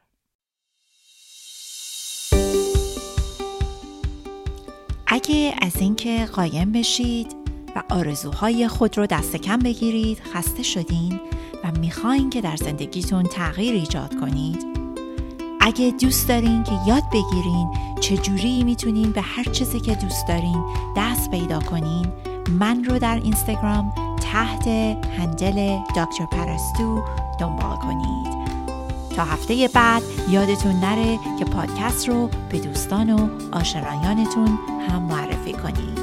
اگه 5.07 5.55
از 5.63 5.77
اینکه 5.77 6.29
قایم 6.33 6.73
بشید 6.73 7.37
و 7.77 7.83
آرزوهای 7.91 8.69
خود 8.69 8.99
رو 8.99 9.07
دست 9.07 9.37
کم 9.37 9.59
بگیرید 9.59 10.21
خسته 10.21 10.63
شدین 10.63 11.21
و 11.65 11.73
می‌خواین 11.73 12.31
که 12.31 12.41
در 12.41 12.57
زندگیتون 12.57 13.23
تغییر 13.23 13.75
ایجاد 13.75 14.21
کنید 14.21 14.80
اگه 15.61 15.91
دوست 15.91 16.29
دارین 16.29 16.65
که 16.65 16.73
یاد 16.87 17.03
بگیرین 17.13 17.71
چجوری 18.01 18.65
می‌تونین 18.65 19.13
به 19.13 19.21
هر 19.21 19.45
چیزی 19.45 19.81
که 19.81 19.95
دوست 19.95 20.29
دارین 20.29 20.65
دست 20.97 21.31
پیدا 21.31 21.59
کنین 21.61 22.07
من 22.59 22.85
رو 22.85 22.99
در 22.99 23.21
اینستاگرام 23.25 23.93
تحت 24.21 24.69
هندل 25.19 25.77
دکتر 25.97 26.27
پرستو 26.27 27.03
دنبال 27.41 27.77
کنید. 27.77 28.41
تا 29.17 29.25
هفته 29.25 29.69
بعد 29.75 30.03
یادتون 30.31 30.73
نره 30.81 31.19
که 31.39 31.45
پادکست 31.45 32.09
رو 32.09 32.31
به 32.51 32.59
دوستان 32.59 33.11
و 33.11 33.29
آشنایانتون 33.53 34.59
هم 34.89 35.03
معرفی 35.03 35.53
کنید. 35.53 36.00